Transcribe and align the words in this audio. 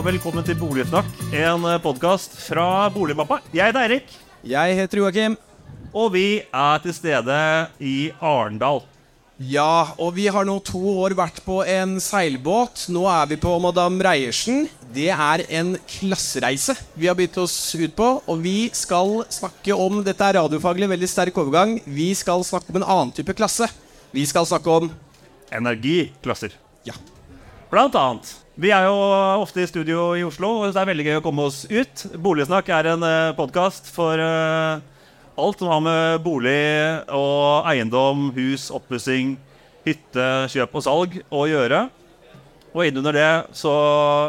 Og 0.00 0.06
velkommen 0.06 0.40
til 0.40 0.56
Boligsnakk, 0.56 1.08
en 1.36 1.66
podkast 1.84 2.32
fra 2.40 2.88
Boligmappa. 2.88 3.36
Jeg 3.52 3.68
heter 3.68 3.82
Eirik, 3.82 4.14
Jeg 4.48 4.76
heter 4.78 4.98
Joakim. 5.02 5.36
og 5.92 6.14
vi 6.14 6.40
er 6.40 6.78
til 6.78 6.94
stede 6.94 7.66
i 7.78 8.10
Arendal. 8.18 8.80
Ja, 9.36 9.92
og 9.98 10.14
vi 10.16 10.24
har 10.32 10.48
nå 10.48 10.56
to 10.64 10.80
år 11.02 11.12
vært 11.12 11.44
på 11.44 11.60
en 11.68 12.00
seilbåt. 12.00 12.88
Nå 12.88 13.04
er 13.12 13.26
vi 13.26 13.36
på 13.36 13.52
Madame 13.60 14.02
Reiersen. 14.02 14.70
Det 14.94 15.10
er 15.10 15.44
en 15.50 15.76
klassereise 15.76 16.78
vi 16.96 17.06
har 17.06 17.14
begynt 17.14 17.36
oss 17.36 17.74
ut 17.74 17.94
på. 17.94 18.22
Og 18.26 18.40
vi 18.40 18.70
skal 18.72 19.26
snakke 19.28 19.76
om 19.76 20.02
Dette 20.02 20.24
er 20.24 20.40
radiofaglig 20.40 20.88
veldig 20.88 21.08
sterk 21.08 21.36
overgang. 21.36 21.76
Vi 21.84 22.14
skal 22.14 22.40
snakke 22.40 22.72
om 22.72 22.80
en 22.80 22.88
annen 22.88 23.12
type 23.12 23.36
klasse. 23.36 23.68
Vi 24.14 24.24
skal 24.24 24.46
snakke 24.46 24.70
om 24.70 24.90
Energiklasser. 25.52 26.56
Ja. 26.88 26.96
Blant 27.68 27.94
annet. 27.94 28.38
Vi 28.60 28.68
er 28.76 28.84
jo 28.84 28.96
ofte 29.40 29.62
i 29.62 29.68
studio 29.70 30.10
i 30.12 30.24
Oslo, 30.26 30.50
og 30.60 30.74
det 30.74 30.76
er 30.82 30.88
veldig 30.90 31.04
gøy 31.06 31.14
å 31.16 31.22
komme 31.24 31.46
oss 31.48 31.62
ut. 31.70 32.02
Boligsnakk 32.20 32.66
er 32.76 32.90
en 32.90 33.04
uh, 33.06 33.32
podkast 33.32 33.86
for 33.88 34.20
eh, 34.20 34.82
alt 35.40 35.62
som 35.62 35.70
har 35.72 35.78
med 35.80 36.18
bolig 36.20 36.58
og 37.16 37.70
eiendom, 37.70 38.26
hus, 38.34 38.66
oppussing, 38.76 39.38
hytte, 39.86 40.26
kjøp 40.52 40.76
og 40.76 40.84
salg 40.84 41.16
å 41.32 41.46
gjøre. 41.48 41.86
Og 42.74 42.82
innunder 42.84 43.16
det 43.16 43.30
så 43.56 43.72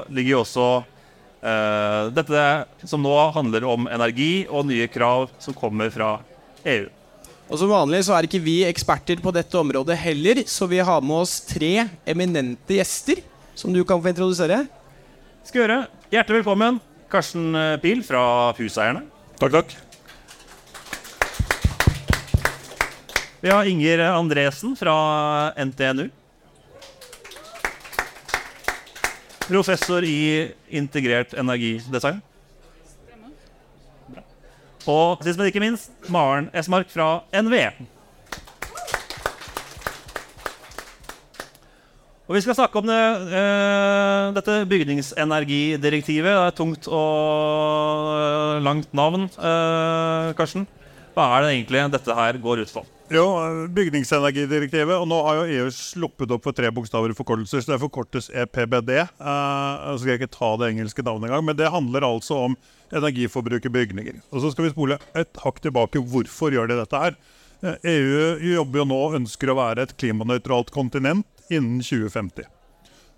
ligger 0.08 0.38
jo 0.38 0.40
også 0.46 0.68
eh, 0.80 2.08
dette 2.16 2.46
som 2.88 3.04
nå 3.04 3.18
handler 3.36 3.68
om 3.68 3.90
energi 3.92 4.46
og 4.48 4.70
nye 4.70 4.88
krav 4.94 5.28
som 5.44 5.58
kommer 5.58 5.92
fra 5.92 6.14
EU. 6.64 6.88
Og 7.52 7.60
Som 7.60 7.74
vanlig 7.74 8.06
så 8.08 8.16
er 8.16 8.30
ikke 8.30 8.40
vi 8.40 8.62
eksperter 8.64 9.20
på 9.20 9.36
dette 9.36 9.60
området 9.60 10.00
heller, 10.06 10.46
så 10.48 10.72
vi 10.72 10.80
har 10.80 11.04
med 11.04 11.26
oss 11.26 11.42
tre 11.52 11.90
eminente 12.08 12.80
gjester 12.80 13.26
som 13.56 13.74
du 13.74 13.84
kan 13.86 14.02
få 14.02 14.12
introdusere. 14.12 14.64
Skal 15.44 15.64
gjøre. 15.64 15.78
Hjertelig 16.12 16.42
velkommen, 16.42 16.80
Karsten 17.12 17.56
eh, 17.56 17.78
Pil 17.82 18.04
fra 18.06 18.24
Huseierne. 18.58 19.06
Takk, 19.42 19.60
takk. 19.60 19.78
Vi 23.42 23.50
har 23.50 23.66
Inger 23.66 24.04
Andresen 24.12 24.76
fra 24.78 24.96
NTNU. 25.58 26.10
Professor 29.48 30.06
i 30.06 30.52
integrert 30.70 31.34
energidesign. 31.34 32.22
Og 34.90 35.22
sist, 35.22 35.38
men 35.38 35.50
ikke 35.50 35.62
minst, 35.62 35.92
Maren 36.10 36.50
Esmark 36.58 36.90
fra 36.90 37.24
NVE. 37.34 37.72
Og 42.32 42.38
Vi 42.38 42.46
skal 42.46 42.56
snakke 42.56 42.80
om 42.80 42.86
det, 42.88 42.98
uh, 43.28 44.32
dette 44.32 44.54
bygningsenergidirektivet. 44.72 46.30
Det 46.32 46.38
er 46.40 46.54
et 46.54 46.56
tungt 46.56 46.88
og 46.88 48.62
langt 48.64 48.94
navn. 48.96 49.26
Uh, 49.36 50.32
Karsten, 50.38 50.64
hva 51.12 51.26
er 51.28 51.44
det 51.44 51.50
egentlig 51.58 51.82
dette 51.92 52.16
her 52.16 52.40
går 52.40 52.62
ut 52.64 52.72
på? 52.72 52.86
Jo, 53.12 53.26
Bygningsenergidirektivet. 53.76 54.96
Og 54.96 55.10
nå 55.12 55.18
har 55.26 55.42
jo 55.42 55.58
EU 55.58 55.74
sluppet 55.76 56.32
opp 56.32 56.48
for 56.48 56.56
tre 56.56 56.72
bokstaver 56.72 57.12
i 57.12 57.18
forkortelser, 57.18 57.66
så 57.66 57.74
det 57.74 57.82
forkortes 57.84 58.32
EPBD. 58.32 58.94
Uh, 59.20 59.92
så 59.92 59.98
skal 60.00 60.14
jeg 60.14 60.22
ikke 60.22 60.38
ta 60.38 60.54
det 60.62 60.72
engelske 60.72 61.04
navnet 61.04 61.28
engang, 61.28 61.44
men 61.52 61.60
det 61.60 61.74
handler 61.76 62.08
altså 62.14 62.46
om 62.46 62.56
energiforbruk 62.96 63.68
i 63.68 63.74
bygninger. 63.76 64.24
Og 64.32 64.46
så 64.46 64.56
skal 64.56 64.70
vi 64.70 64.72
spole 64.78 65.02
et 65.20 65.44
hakk 65.44 65.60
tilbake. 65.68 66.00
Hvorfor 66.16 66.56
gjør 66.56 66.72
de 66.72 66.80
dette 66.80 67.04
her? 67.04 67.20
Eh, 67.62 67.76
EU 67.92 68.56
jobber 68.56 68.82
jo 68.82 68.88
nå 68.90 69.04
og 69.10 69.20
ønsker 69.20 69.52
å 69.52 69.60
være 69.60 69.84
et 69.84 69.94
klimanøytralt 70.00 70.72
kontinent 70.74 71.28
innen 71.52 71.84
2050. 71.84 72.48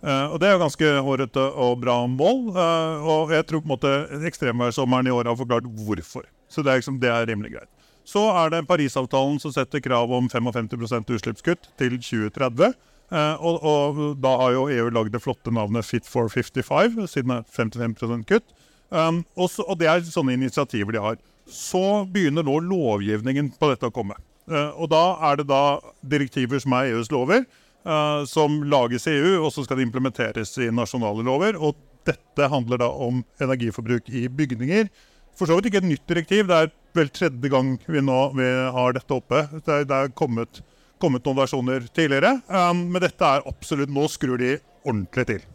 Uh, 0.03 0.33
og 0.35 0.39
Det 0.41 0.49
er 0.49 0.57
jo 0.57 0.63
ganske 0.65 0.87
hårete 1.05 1.43
og 1.63 1.77
bra 1.79 1.95
mål. 2.11 2.49
Uh, 2.51 3.05
og 3.07 3.31
jeg 3.31 3.45
tror 3.47 3.61
på 3.63 3.69
en 3.69 3.71
måte 3.71 3.91
ekstremværssommeren 4.27 5.07
i 5.07 5.13
år 5.15 5.29
har 5.31 5.37
forklart 5.39 5.69
hvorfor. 5.85 6.27
Så 6.51 6.61
det 6.61 6.71
er, 6.71 6.81
liksom, 6.81 6.99
det 6.99 7.09
er 7.09 7.27
rimelig 7.29 7.53
greit. 7.55 7.71
Så 8.03 8.19
er 8.35 8.51
det 8.51 8.65
Parisavtalen 8.67 9.39
som 9.39 9.53
setter 9.55 9.79
krav 9.79 10.11
om 10.11 10.27
55% 10.27 11.07
utslippskutt 11.07 11.69
til 11.79 11.95
2030. 11.95 12.75
Uh, 13.13 13.39
og, 13.39 13.63
og, 13.63 14.03
da 14.19 14.35
har 14.41 14.57
jo 14.57 14.67
EU 14.73 14.91
lagd 14.91 15.15
det 15.15 15.23
flotte 15.23 15.53
navnet 15.55 15.87
Fit 15.87 16.07
for 16.09 16.27
55, 16.27 16.99
siden 17.07 17.31
det 17.31 17.39
er 17.39 17.47
55 17.55 18.27
kutt. 18.27 18.53
Um, 18.91 19.23
og, 19.37 19.47
så, 19.55 19.63
og 19.63 19.79
det 19.79 19.87
er 19.87 20.03
sånne 20.03 20.35
initiativer 20.35 20.91
de 20.91 21.05
har. 21.05 21.19
Så 21.47 22.03
begynner 22.11 22.43
nå 22.43 22.59
lovgivningen 22.67 23.55
på 23.55 23.71
dette 23.71 23.87
å 23.87 23.95
komme. 23.95 24.19
og 24.51 24.89
da 24.91 25.03
er 25.23 25.37
det 25.39 25.45
da 25.47 25.79
direktiver 26.03 26.59
som 26.59 26.73
er 26.75 26.91
EUs 26.91 27.07
lover 27.11 27.45
uh, 27.87 28.23
som 28.29 28.61
lages 28.69 29.07
i 29.07 29.15
EU, 29.17 29.33
og 29.45 29.51
så 29.53 29.65
skal 29.65 29.79
det 29.79 29.87
implementeres 29.87 30.55
i 30.61 30.69
nasjonale 30.73 31.25
lover. 31.25 31.57
Og 31.59 31.77
dette 32.07 32.49
handler 32.51 32.81
da 32.81 32.89
om 32.91 33.23
energiforbruk 33.41 34.09
i 34.11 34.27
bygninger. 34.27 34.89
For 35.37 35.49
så 35.49 35.57
vidt 35.57 35.71
ikke 35.71 35.81
et 35.81 35.89
nytt 35.89 36.05
direktiv. 36.09 36.47
Det 36.49 36.59
er 36.59 36.73
vel 36.97 37.09
tredje 37.09 37.49
gang 37.49 37.73
vi 37.87 38.03
nå 38.05 38.19
vi 38.37 38.49
har 38.75 38.95
dette 38.97 39.15
oppe. 39.15 39.45
Det 39.65 39.83
det 39.89 39.97
er 39.97 40.13
kommet, 40.13 40.61
kommet, 41.01 41.25
noen 41.25 41.39
versjoner 41.41 41.87
tidligere. 41.89 42.35
Um, 42.47 42.87
men 42.93 43.01
dette 43.03 43.25
er 43.25 43.47
absolutt 43.49 43.93
Nå 43.93 44.07
skrur 44.11 44.37
de 44.41 44.57
ordentlig 44.83 45.27
til. 45.31 45.47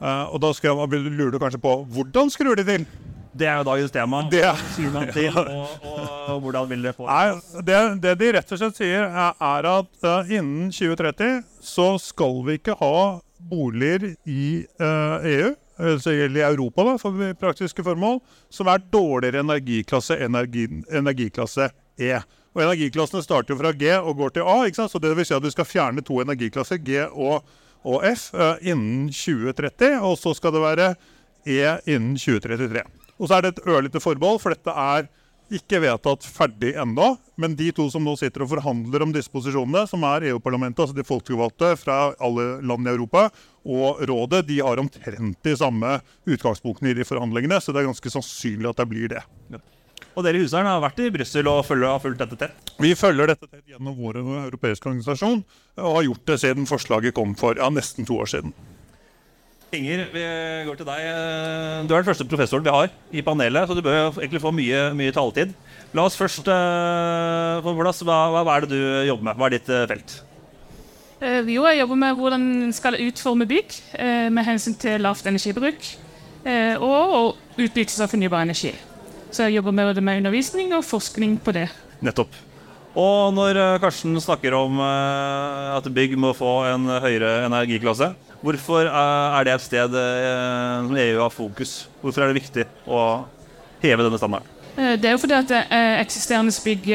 Uh, 0.00 0.30
og 0.34 0.40
da 0.42 0.52
skal 0.56 0.80
lurer 0.90 1.32
du 1.32 1.40
kanskje 1.42 1.62
på 1.62 1.76
hvordan 1.94 2.32
skrur 2.32 2.56
de 2.58 2.64
til? 2.66 2.86
Det 3.34 3.48
er 3.50 3.58
jo 3.58 3.66
dagens 3.66 3.90
tema. 3.90 4.22
Det, 4.30 4.44
til, 5.14 5.34
og, 5.38 5.88
og, 6.30 6.40
hvordan 6.44 6.68
vil 6.70 6.86
det 6.86 6.94
få 6.94 7.08
Nei, 7.08 7.34
det, 7.66 7.80
det, 8.04 8.14
de 8.20 8.30
rett 8.36 8.54
og 8.54 8.60
slett 8.60 8.78
sier, 8.78 9.08
er, 9.08 9.34
er 9.42 9.68
at 9.72 10.06
uh, 10.06 10.30
innen 10.30 10.70
2030 10.70 11.42
så 11.64 11.88
skal 12.02 12.38
vi 12.46 12.58
ikke 12.60 12.78
ha 12.78 12.94
boliger 13.50 14.12
i 14.30 14.46
uh, 14.78 15.26
EU, 15.26 15.50
altså 15.82 16.14
i 16.14 16.28
Europa 16.30 16.86
da, 16.86 16.94
for 17.02 17.34
praktiske 17.40 17.84
formål, 17.84 18.20
som 18.54 18.70
er 18.70 18.86
dårligere 18.94 19.42
energiklasse 19.42 20.20
enn 20.20 20.30
energi, 20.30 20.68
energiklasse 20.94 21.72
E. 21.98 22.14
Og 22.54 22.62
Energiklassene 22.62 23.22
starter 23.22 23.54
jo 23.54 23.58
fra 23.58 23.74
G 23.74 23.90
og 23.98 24.14
går 24.18 24.36
til 24.36 24.46
A. 24.46 24.60
ikke 24.62 24.78
sant? 24.78 24.94
Så 24.94 25.02
det 25.02 25.10
vil 25.18 25.26
si 25.26 25.34
at 25.34 25.42
vi 25.42 25.50
skal 25.50 25.66
fjerne 25.66 26.06
to 26.06 26.20
energiklasser, 26.22 26.78
G 26.78 27.02
og, 27.10 27.42
og 27.82 28.06
F, 28.14 28.28
uh, 28.34 28.54
innen 28.62 29.08
2030. 29.10 29.98
Og 30.06 30.18
så 30.22 30.38
skal 30.38 30.54
det 30.54 30.62
være 30.62 30.92
E 31.44 31.58
innen 31.90 32.14
2033. 32.14 32.86
Og 33.24 33.30
så 33.30 33.38
er 33.38 33.46
det 33.46 33.54
et 33.54 33.68
ørlite 33.72 34.02
forbehold, 34.04 34.42
for 34.42 34.52
dette 34.52 34.72
er 34.76 35.06
ikke 35.54 35.80
vedtatt 35.80 36.24
ferdig 36.28 36.74
ennå. 36.80 37.14
Men 37.40 37.54
de 37.56 37.70
to 37.72 37.86
som 37.92 38.04
nå 38.04 38.14
sitter 38.20 38.44
og 38.44 38.50
forhandler 38.52 39.04
om 39.04 39.12
disse 39.14 39.32
posisjonene, 39.32 39.86
som 39.88 40.04
er 40.08 40.28
EU-parlamentet, 40.30 40.82
altså 40.84 40.96
de 40.96 41.06
folkevalgte 41.08 41.70
fra 41.80 41.98
alle 42.20 42.58
land 42.64 42.84
i 42.84 42.92
Europa, 42.92 43.30
og 43.64 44.02
Rådet, 44.08 44.42
de 44.48 44.58
har 44.60 44.82
omtrent 44.82 45.38
de 45.40 45.54
samme 45.56 45.96
utgangspunktene 46.28 46.92
i 46.92 46.98
de 46.98 47.08
forhandlingene. 47.08 47.62
Så 47.64 47.72
det 47.72 47.80
er 47.80 47.88
ganske 47.88 48.12
sannsynlig 48.12 48.68
at 48.68 48.82
det 48.82 48.88
blir 48.92 49.08
det. 49.16 49.24
Og 50.14 50.22
dere 50.22 50.38
i 50.38 50.44
Husaren 50.44 50.68
har 50.68 50.84
vært 50.84 51.00
i 51.02 51.10
Brussel 51.14 51.48
og 51.50 51.64
har 51.64 52.02
fulgt 52.04 52.20
dette 52.20 52.38
tett? 52.44 52.74
Vi 52.78 52.92
følger 52.98 53.32
dette 53.32 53.48
tett 53.48 53.64
gjennom 53.72 53.96
vår 53.98 54.20
europeiske 54.20 54.92
organisasjon, 54.92 55.42
og 55.80 55.96
har 55.98 56.08
gjort 56.10 56.28
det 56.30 56.40
siden 56.44 56.68
forslaget 56.70 57.16
kom 57.16 57.32
for 57.38 57.56
ja, 57.58 57.72
nesten 57.72 58.06
to 58.06 58.20
år 58.20 58.30
siden. 58.36 58.54
Inger, 59.74 60.04
vi 60.12 60.24
går 60.68 60.76
til 60.78 60.86
deg. 60.86 61.06
Du 61.88 61.94
er 61.94 62.02
den 62.02 62.06
første 62.06 62.26
professoren 62.28 62.64
vi 62.66 62.74
har 62.74 62.92
i 63.10 63.22
panelet, 63.26 63.66
så 63.66 63.74
du 63.74 63.82
bør 63.82 64.12
egentlig 64.20 64.42
få 64.42 64.52
mye, 64.54 64.90
mye 64.94 65.14
taletid. 65.14 65.54
La 65.94 66.04
oss 66.08 66.16
først 66.18 66.48
uh, 66.50 67.62
få 67.62 67.74
plass. 67.78 68.02
Hva, 68.02 68.18
hva, 68.34 68.56
er 68.56 68.64
det 68.64 68.74
du 68.74 68.80
jobber 69.08 69.28
med? 69.28 69.36
Hva 69.38 69.46
er 69.46 69.54
ditt 69.54 69.68
uh, 69.70 69.84
felt? 69.90 70.16
Uh, 71.20 71.46
jo, 71.46 71.62
jeg 71.68 71.78
jobber 71.80 72.00
med 72.00 72.18
hvordan 72.18 72.48
en 72.66 72.74
skal 72.74 72.98
utforme 72.98 73.46
bygg 73.48 73.76
med 74.34 74.46
hensyn 74.46 74.74
til 74.78 75.04
lavt 75.04 75.26
energibruk 75.30 75.86
og, 76.44 77.14
og 77.16 77.28
utnyttelse 77.56 78.02
av 78.04 78.10
fornybar 78.12 78.42
energi. 78.44 78.74
Så 79.32 79.46
jeg 79.46 79.56
jobber 79.56 79.72
med, 79.74 80.02
med 80.04 80.20
undervisning 80.20 80.74
og 80.76 80.84
forskning 80.84 81.38
på 81.42 81.54
det. 81.56 81.68
Nettopp. 82.04 82.34
Og 83.00 83.32
når 83.34 83.58
Karsten 83.82 84.14
snakker 84.22 84.54
om 84.54 84.82
at 84.82 85.86
bygg 85.94 86.18
må 86.20 86.34
få 86.36 86.52
en 86.68 86.90
høyere 87.02 87.46
energiklasse, 87.46 88.12
Hvorfor 88.44 88.84
er 88.84 89.46
det 89.46 89.54
et 89.54 89.62
sted 89.64 89.94
eh, 89.96 90.82
som 90.84 90.96
EU 91.00 91.20
har 91.22 91.30
fokus? 91.32 91.70
Hvorfor 92.02 92.24
er 92.24 92.32
det 92.32 92.42
viktig 92.42 92.66
å 92.84 92.98
heve 93.80 94.04
denne 94.04 94.18
standarden? 94.20 94.50
Eh, 94.76 94.98
det 95.00 95.08
er 95.08 95.14
jo 95.14 95.20
fordi 95.22 95.36
at 95.38 95.52
eh, 95.54 96.00
eksisterende 96.02 96.52
bygg 96.64 96.90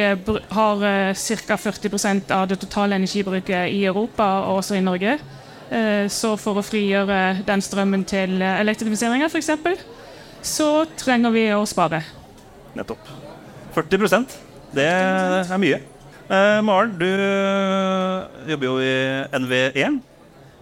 har 0.54 0.84
ca. 1.18 1.58
40% 1.58 2.34
av 2.36 2.44
det 2.52 2.60
totale 2.62 3.00
energibruket 3.00 3.74
i 3.74 3.82
Europa 3.90 4.28
og 4.44 4.60
også 4.60 4.78
i 4.78 4.86
Norge. 4.86 5.18
Så 6.10 6.32
for 6.42 6.58
å 6.58 6.66
frigjøre 6.66 7.44
den 7.46 7.62
strømmen 7.62 8.02
til 8.10 8.40
elektrifiseringa 8.42 9.28
f.eks., 9.30 9.52
så 10.42 10.70
trenger 10.98 11.30
vi 11.36 11.44
å 11.54 11.60
spare. 11.70 12.00
Nettopp. 12.74 13.12
40% 13.76 14.34
det 14.74 14.88
er 14.90 15.62
mye. 15.62 15.78
Maren, 16.66 16.96
du 16.98 17.06
jobber 18.50 18.66
jo 18.66 18.80
i 18.82 18.96
NVE. 19.46 19.86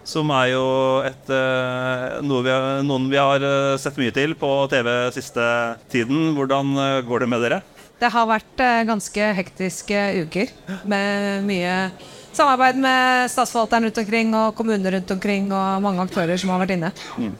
Som 0.08 0.30
er 0.32 0.54
jo 0.54 0.66
et, 1.04 1.26
uh, 1.28 2.20
noe 2.24 2.44
vi 2.46 2.52
noen 2.88 3.10
vi 3.12 3.18
har 3.20 3.44
uh, 3.44 3.76
sett 3.80 3.98
mye 4.00 4.14
til 4.16 4.32
på 4.40 4.52
TV 4.72 4.88
siste 5.12 5.44
tiden. 5.92 6.30
Hvordan 6.38 6.72
uh, 6.78 7.00
går 7.04 7.24
det 7.24 7.28
med 7.28 7.44
dere? 7.44 7.60
Det 7.98 8.08
har 8.14 8.28
vært 8.30 8.60
ganske 8.86 9.32
hektiske 9.34 10.02
uker 10.22 10.52
med 10.86 11.42
mye 11.48 11.74
samarbeid 12.38 12.78
med 12.78 13.26
statsforvalteren 13.32 13.88
rundt 13.88 14.00
omkring 14.04 14.34
og 14.38 14.54
kommuner 14.54 14.94
rundt 14.94 15.10
omkring 15.10 15.50
og 15.50 15.82
mange 15.82 16.04
aktører 16.06 16.38
som 16.38 16.52
har 16.54 16.62
vært 16.62 16.76
inne. 16.76 16.92
Mm. 17.18 17.32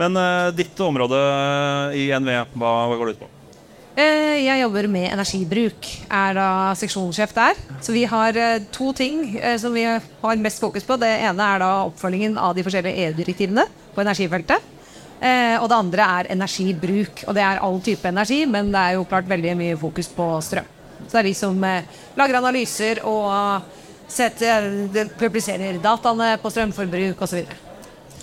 Men 0.00 0.16
eh, 0.16 0.48
ditt 0.56 0.80
område 0.80 1.20
i 1.98 2.08
NVE, 2.16 2.42
hva 2.58 2.74
går 2.92 3.10
det 3.10 3.16
ut 3.16 3.24
på? 3.24 3.31
Eh, 3.92 4.40
Jeg 4.46 4.62
jobber 4.62 4.86
med 4.88 5.10
energibruk, 5.12 5.86
er 6.08 6.36
da 6.38 6.48
seksjonssjef 6.80 7.34
der. 7.36 7.58
Så 7.84 7.92
vi 7.92 8.06
har 8.08 8.36
eh, 8.40 8.62
to 8.72 8.92
ting 8.96 9.36
eh, 9.36 9.58
som 9.60 9.74
vi 9.74 9.84
har 9.84 10.36
mest 10.40 10.60
fokus 10.60 10.86
på. 10.88 10.96
Det 10.96 11.10
ene 11.28 11.44
er 11.44 11.60
da 11.60 11.72
oppfølgingen 11.90 12.38
av 12.40 12.54
de 12.56 12.64
forskjellige 12.64 13.08
EU-direktivene 13.08 13.66
på 13.92 14.04
energifeltet. 14.04 14.70
Og 15.22 15.68
det 15.70 15.76
andre 15.76 16.06
er 16.18 16.28
energibruk. 16.34 17.20
Og 17.28 17.36
det 17.36 17.42
er 17.46 17.60
all 17.62 17.76
type 17.78 18.08
energi, 18.08 18.40
men 18.50 18.72
det 18.74 18.80
er 18.80 18.96
jo 18.96 19.04
klart 19.06 19.28
veldig 19.30 19.52
mye 19.54 19.76
fokus 19.78 20.08
på 20.10 20.24
strøm. 20.42 20.66
Så 21.04 21.12
det 21.12 21.20
er 21.20 21.28
vi 21.28 21.34
som 21.38 21.60
lager 22.18 22.38
analyser 22.40 23.04
og 23.06 23.62
setter, 24.10 24.66
publiserer 25.20 25.78
dataene 25.84 26.32
på 26.42 26.50
strømforbruk 26.50 27.22
osv. 27.22 27.44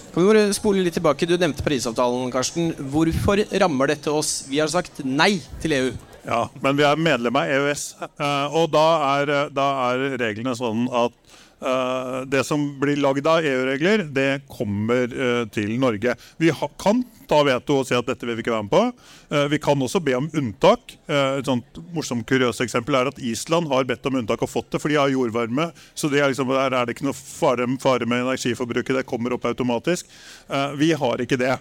Kan 0.10 0.24
vi 0.24 0.30
bare 0.32 0.54
spole 0.58 0.82
litt 0.82 0.96
tilbake? 0.98 1.28
Du 1.30 1.36
nevnte 1.38 1.62
Parisavtalen, 1.62 2.32
Karsten. 2.34 2.72
Hvorfor 2.90 3.44
rammer 3.62 3.92
dette 3.92 4.10
oss? 4.10 4.48
Vi 4.50 4.58
har 4.58 4.72
sagt 4.72 5.04
nei 5.06 5.36
til 5.62 5.76
EU. 5.78 5.92
Ja, 6.26 6.48
men 6.64 6.80
vi 6.80 6.86
er 6.88 6.98
medlem 7.00 7.38
av 7.38 7.52
EØS, 7.54 7.84
eh, 8.10 8.56
og 8.58 8.72
da 8.74 8.88
er, 9.20 9.32
da 9.54 9.68
er 9.92 10.18
reglene 10.20 10.56
sånn 10.58 10.88
at 10.90 11.14
eh, 11.62 12.18
det 12.30 12.42
som 12.48 12.66
blir 12.82 13.00
lagd 13.02 13.30
av 13.30 13.46
EU-regler, 13.46 14.08
det 14.10 14.28
kommer 14.50 15.14
eh, 15.14 15.46
til 15.54 15.78
Norge. 15.82 16.18
Vi 16.42 16.52
kan 16.82 17.06
ta 17.30 17.40
veto 17.46 17.80
og 17.80 17.88
si 17.88 17.96
at 17.98 18.08
dette 18.08 18.26
vil 18.28 18.38
vi 18.38 18.44
ikke 18.44 18.54
være 18.54 18.66
med 18.66 18.74
på. 18.74 18.82
Eh, 19.30 19.46
vi 19.54 19.60
kan 19.62 19.80
også 19.86 20.02
be 20.04 20.16
om 20.18 20.30
unntak. 20.42 20.96
Eh, 21.08 21.40
et 21.40 21.50
sånt 21.50 21.80
morsomt 21.96 22.26
kuriøst 22.30 22.64
eksempel 22.66 22.98
er 22.98 23.12
at 23.12 23.22
Island 23.22 23.70
har 23.72 23.88
bedt 23.90 24.06
om 24.10 24.20
unntak 24.22 24.44
og 24.46 24.52
fått 24.52 24.72
det, 24.74 24.82
for 24.82 24.92
de 24.92 25.00
har 25.00 25.12
jordvarme. 25.14 25.70
Så 25.94 26.10
det 26.12 26.24
er 26.24 26.32
liksom, 26.32 26.52
der 26.56 26.76
er 26.76 26.88
det 26.88 26.98
ikke 26.98 27.08
noe 27.08 27.18
fare, 27.18 27.68
fare 27.82 28.08
med 28.10 28.26
energiforbruket. 28.26 29.00
Det 29.00 29.08
kommer 29.10 29.36
opp 29.36 29.48
automatisk. 29.50 30.10
Eh, 30.50 30.76
vi 30.80 30.92
har 30.98 31.24
ikke 31.24 31.40
det. 31.40 31.56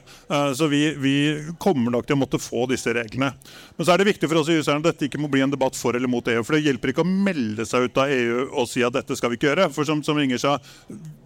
Så 0.59 0.67
vi, 0.70 0.81
vi 1.00 1.15
kommer 1.61 1.93
nok 1.93 2.06
til 2.06 2.17
å 2.17 2.20
måtte 2.20 2.41
få 2.41 2.65
disse 2.70 2.93
reglene. 2.94 3.31
Men 3.76 3.87
så 3.87 3.94
er 3.94 4.00
det 4.00 4.09
viktig 4.11 4.29
for 4.31 4.41
oss 4.41 4.50
i 4.50 4.59
huseierne 4.59 4.82
at 4.82 4.93
dette 4.93 5.09
ikke 5.09 5.20
må 5.20 5.31
bli 5.31 5.43
en 5.44 5.53
debatt 5.53 5.76
for 5.79 5.97
eller 5.97 6.11
mot 6.11 6.26
EU. 6.29 6.43
For 6.47 6.56
det 6.56 6.65
hjelper 6.67 6.93
ikke 6.93 7.05
å 7.05 7.09
melde 7.09 7.67
seg 7.69 7.88
ut 7.88 8.00
av 8.00 8.12
EU 8.12 8.47
og 8.49 8.69
si 8.70 8.85
at 8.87 8.94
dette 8.97 9.17
skal 9.19 9.32
vi 9.32 9.38
ikke 9.41 9.50
gjøre. 9.50 9.69
For 9.75 9.88
som, 9.88 10.03
som 10.06 10.19
Inger 10.20 10.41
sa, 10.43 10.56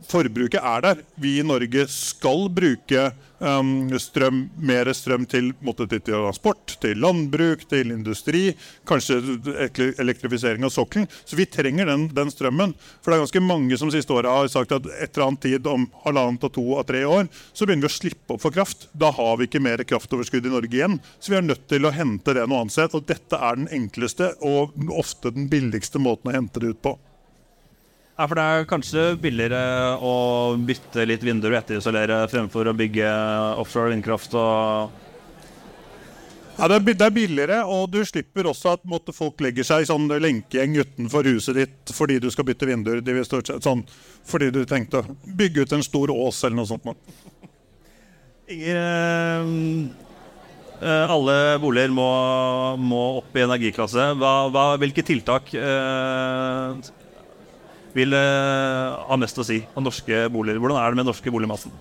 forbruket 0.09 0.61
er 0.61 0.87
der. 0.87 1.05
Vi 1.21 1.39
i 1.41 1.47
Norge 1.47 1.87
skal 1.93 2.49
bruke 2.53 3.11
um, 3.43 3.91
strøm, 4.01 4.45
mer 4.63 4.91
strøm 4.97 5.27
til, 5.29 5.51
måtte, 5.65 5.89
til 5.91 6.03
transport, 6.07 6.77
til 6.83 7.01
landbruk, 7.03 7.67
til 7.71 7.93
industri, 7.95 8.45
kanskje 8.89 9.19
elektrifisering 10.01 10.65
av 10.67 10.73
sokkelen. 10.75 11.09
Så 11.25 11.39
vi 11.39 11.47
trenger 11.51 11.91
den, 11.91 12.09
den 12.15 12.33
strømmen. 12.33 12.75
For 13.03 13.13
det 13.13 13.19
er 13.19 13.25
ganske 13.27 13.45
mange 13.45 13.79
som 13.81 13.93
siste 13.93 14.15
året 14.15 14.31
har 14.31 14.51
sagt 14.53 14.75
at 14.77 14.89
et 14.95 15.13
eller 15.13 15.29
annet 15.29 15.45
tid 15.47 15.71
om 15.71 15.89
halvannet 16.07 16.49
og 16.49 16.55
to 16.57 16.67
og 16.79 16.87
tre 16.89 17.05
år, 17.09 17.31
så 17.53 17.67
begynner 17.67 17.89
vi 17.89 17.93
å 17.93 17.97
slippe 17.99 18.37
opp 18.37 18.45
for 18.45 18.55
kraft. 18.55 18.89
Da 18.93 19.13
har 19.15 19.39
vi 19.39 19.51
ikke 19.51 19.63
mer 19.63 19.85
kraftoverskudd 19.87 20.49
i 20.49 20.55
Norge 20.55 20.79
igjen. 20.79 20.99
Så 21.19 21.35
vi 21.35 21.41
er 21.41 21.47
nødt 21.47 21.69
til 21.71 21.87
å 21.87 21.95
hente 21.95 22.37
det 22.37 22.47
noe 22.47 22.65
annet 22.65 22.77
sted. 22.77 22.95
Og 22.97 23.07
dette 23.09 23.39
er 23.39 23.59
den 23.59 23.71
enkleste 23.73 24.35
og 24.47 24.77
ofte 24.93 25.35
den 25.35 25.51
billigste 25.53 26.03
måten 26.03 26.31
å 26.31 26.37
hente 26.37 26.63
det 26.63 26.77
ut 26.77 26.85
på. 26.85 26.99
Ja, 28.23 28.29
for 28.31 28.39
det 28.39 28.43
er 28.47 28.67
kanskje 28.71 29.05
billigere 29.19 29.61
å 29.99 30.11
bytte 30.55 31.03
litt 31.11 31.25
vinduer 31.27 31.57
og 31.57 31.59
etterisolere 31.59 32.21
fremfor 32.31 32.69
å 32.71 32.75
bygge 32.79 33.09
offshore 33.59 33.91
vindkraft 33.91 34.37
og 34.39 34.93
Ja, 36.55 36.69
det 36.71 36.77
er, 36.77 37.03
er 37.09 37.11
billigere, 37.17 37.59
og 37.67 37.91
du 37.91 37.99
slipper 38.07 38.47
også 38.47 38.77
at 38.77 38.87
måtte, 38.87 39.11
folk 39.17 39.43
legger 39.43 39.67
seg 39.67 39.83
i 39.83 39.91
sånn 39.91 40.07
lenkegjeng 40.07 40.79
utenfor 40.85 41.33
huset 41.33 41.59
ditt 41.59 41.95
fordi 41.97 42.21
du 42.23 42.29
skal 42.31 42.47
bytte 42.47 42.71
vinduer. 42.71 43.03
Sånn, 43.27 43.83
fordi 44.23 44.53
du 44.55 44.63
tenkte 44.71 45.03
å 45.03 45.19
bygge 45.27 45.67
ut 45.67 45.77
en 45.81 45.83
stor 45.83 46.15
ås 46.15 46.45
eller 46.45 46.61
noe 46.61 46.71
sånt. 46.71 47.11
Inger, 48.55 48.83
eh, 48.87 49.53
eh, 50.79 51.15
alle 51.19 51.39
boliger 51.59 51.91
må, 51.91 52.11
må 52.79 53.05
opp 53.19 53.35
i 53.35 53.49
energiklasse. 53.49 54.13
Hva, 54.15 54.37
hva, 54.55 54.71
hvilke 54.79 55.11
tiltak 55.11 55.57
eh, 55.59 56.93
vil 57.97 58.15
eh, 58.17 59.05
ha 59.09 59.19
mest 59.21 59.39
å 59.39 59.47
si 59.47 59.61
om 59.77 59.85
norske 59.85 60.27
boliger? 60.33 60.61
Hvordan 60.63 60.81
er 60.81 60.93
det 60.93 61.01
med 61.01 61.09
norske 61.11 61.33
boligmassen? 61.33 61.73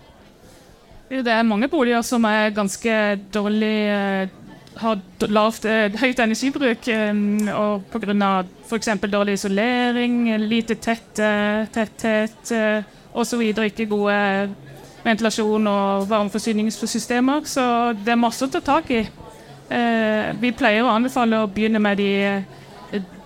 Det 1.12 1.28
er 1.28 1.44
mange 1.44 1.68
boliger 1.72 2.04
som 2.08 2.24
er 2.28 2.54
ganske 2.56 2.98
dårlig 3.34 3.75
eh, 3.92 4.38
har 4.81 5.02
lavt, 5.28 5.68
eh, 5.68 5.98
høyt 6.00 6.22
energibruk 6.24 6.88
og 7.56 7.88
pga. 7.92 8.31
f.eks. 8.69 8.92
dårlig 9.12 9.36
isolering, 9.40 10.24
lite 10.48 10.75
tett, 10.80 11.24
tetthet 11.74 12.54
osv. 13.13 13.42
Ikke 13.52 13.90
gode 13.92 14.16
ventilasjon- 15.04 15.68
og 15.68 16.08
varmeforsyningssystemer. 16.10 17.44
Så 17.46 17.63
det 18.00 18.16
er 18.16 18.24
masse 18.24 18.48
å 18.48 18.52
ta 18.52 18.63
tak 18.63 18.92
i. 18.92 19.04
Vi 20.42 20.52
pleier 20.52 20.84
å 20.84 20.92
anbefale 20.92 21.44
å 21.44 21.52
begynne 21.52 21.80
med 21.80 22.00
de, 22.00 22.10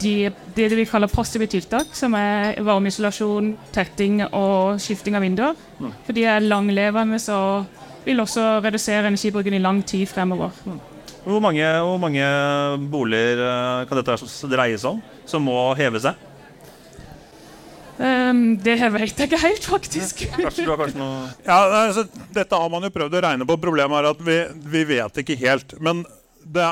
de, 0.02 0.14
det 0.56 0.68
vi 0.78 0.86
kaller 0.90 1.10
passive 1.10 1.48
tiltak, 1.50 1.94
som 1.98 2.14
er 2.18 2.60
varmeisolasjon, 2.66 3.54
tetting 3.74 4.22
og 4.28 4.82
skifting 4.82 5.18
av 5.18 5.26
vinduer. 5.26 5.58
For 6.06 6.16
de 6.16 6.28
er 6.30 6.46
langlevende 6.46 7.20
og 7.34 7.82
vil 8.06 8.22
også 8.22 8.60
redusere 8.66 9.10
energibruken 9.10 9.58
i 9.58 9.64
lang 9.64 9.82
tid 9.88 10.06
fremover. 10.10 10.54
Hvor 11.26 11.42
mange, 11.42 11.66
hvor 11.82 11.98
mange 11.98 12.26
boliger 12.92 13.42
eh, 13.42 13.86
kan 13.90 13.98
dette 13.98 14.18
dreie 14.52 14.78
seg 14.78 14.92
om 14.94 15.02
som 15.26 15.42
må 15.42 15.58
heve 15.78 16.02
seg? 16.04 16.20
Um, 17.96 18.58
det 18.60 18.76
vet 18.92 19.16
jeg 19.16 19.30
ikke 19.30 19.40
helt, 19.40 19.66
faktisk. 19.66 20.26
Kanskje 20.36 20.66
kanskje 20.68 21.00
noe 21.00 21.30
Ja, 21.48 21.86
altså, 21.86 22.04
dette 22.36 22.60
har 22.60 22.70
man 22.70 22.84
jo 22.84 22.92
prøvd 22.94 23.18
å 23.18 23.24
regne 23.24 23.48
på. 23.48 23.58
Problemet 23.64 24.02
er 24.02 24.10
at 24.12 24.24
vi, 24.28 24.38
vi 24.76 24.84
vet 24.92 25.22
ikke 25.24 25.40
helt. 25.40 25.78
Men 25.80 26.04
det, 26.44 26.68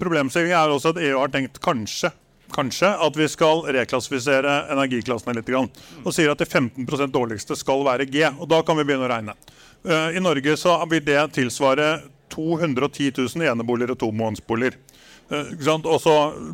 problemstillingen 0.00 0.58
er 0.58 0.74
også 0.74 0.92
at 0.92 1.00
EU 1.06 1.20
har 1.22 1.32
tenkt 1.32 1.62
kanskje 1.64 2.10
Kanskje 2.54 2.88
at 2.88 3.16
vi 3.18 3.28
skal 3.28 3.64
reklassifisere 3.74 4.56
energiklassene 4.72 5.34
litt. 5.38 5.50
Og 6.04 6.14
sier 6.14 6.30
at 6.32 6.40
de 6.40 6.46
15% 6.46 7.12
dårligste 7.12 7.56
skal 7.58 7.84
være 7.86 8.06
G. 8.06 8.22
og 8.38 8.48
Da 8.48 8.62
kan 8.62 8.78
vi 8.78 8.84
begynne 8.86 9.08
å 9.08 9.10
regne. 9.10 9.34
Eh, 9.84 10.16
I 10.16 10.22
Norge 10.22 10.56
så 10.56 10.78
vil 10.90 11.04
det 11.04 11.20
tilsvare 11.36 12.00
210 12.32 13.12
000 13.18 13.46
eneboliger 13.50 13.94
og 13.94 13.98
tomånedsboliger. 13.98 14.78
Eh. 15.30 15.52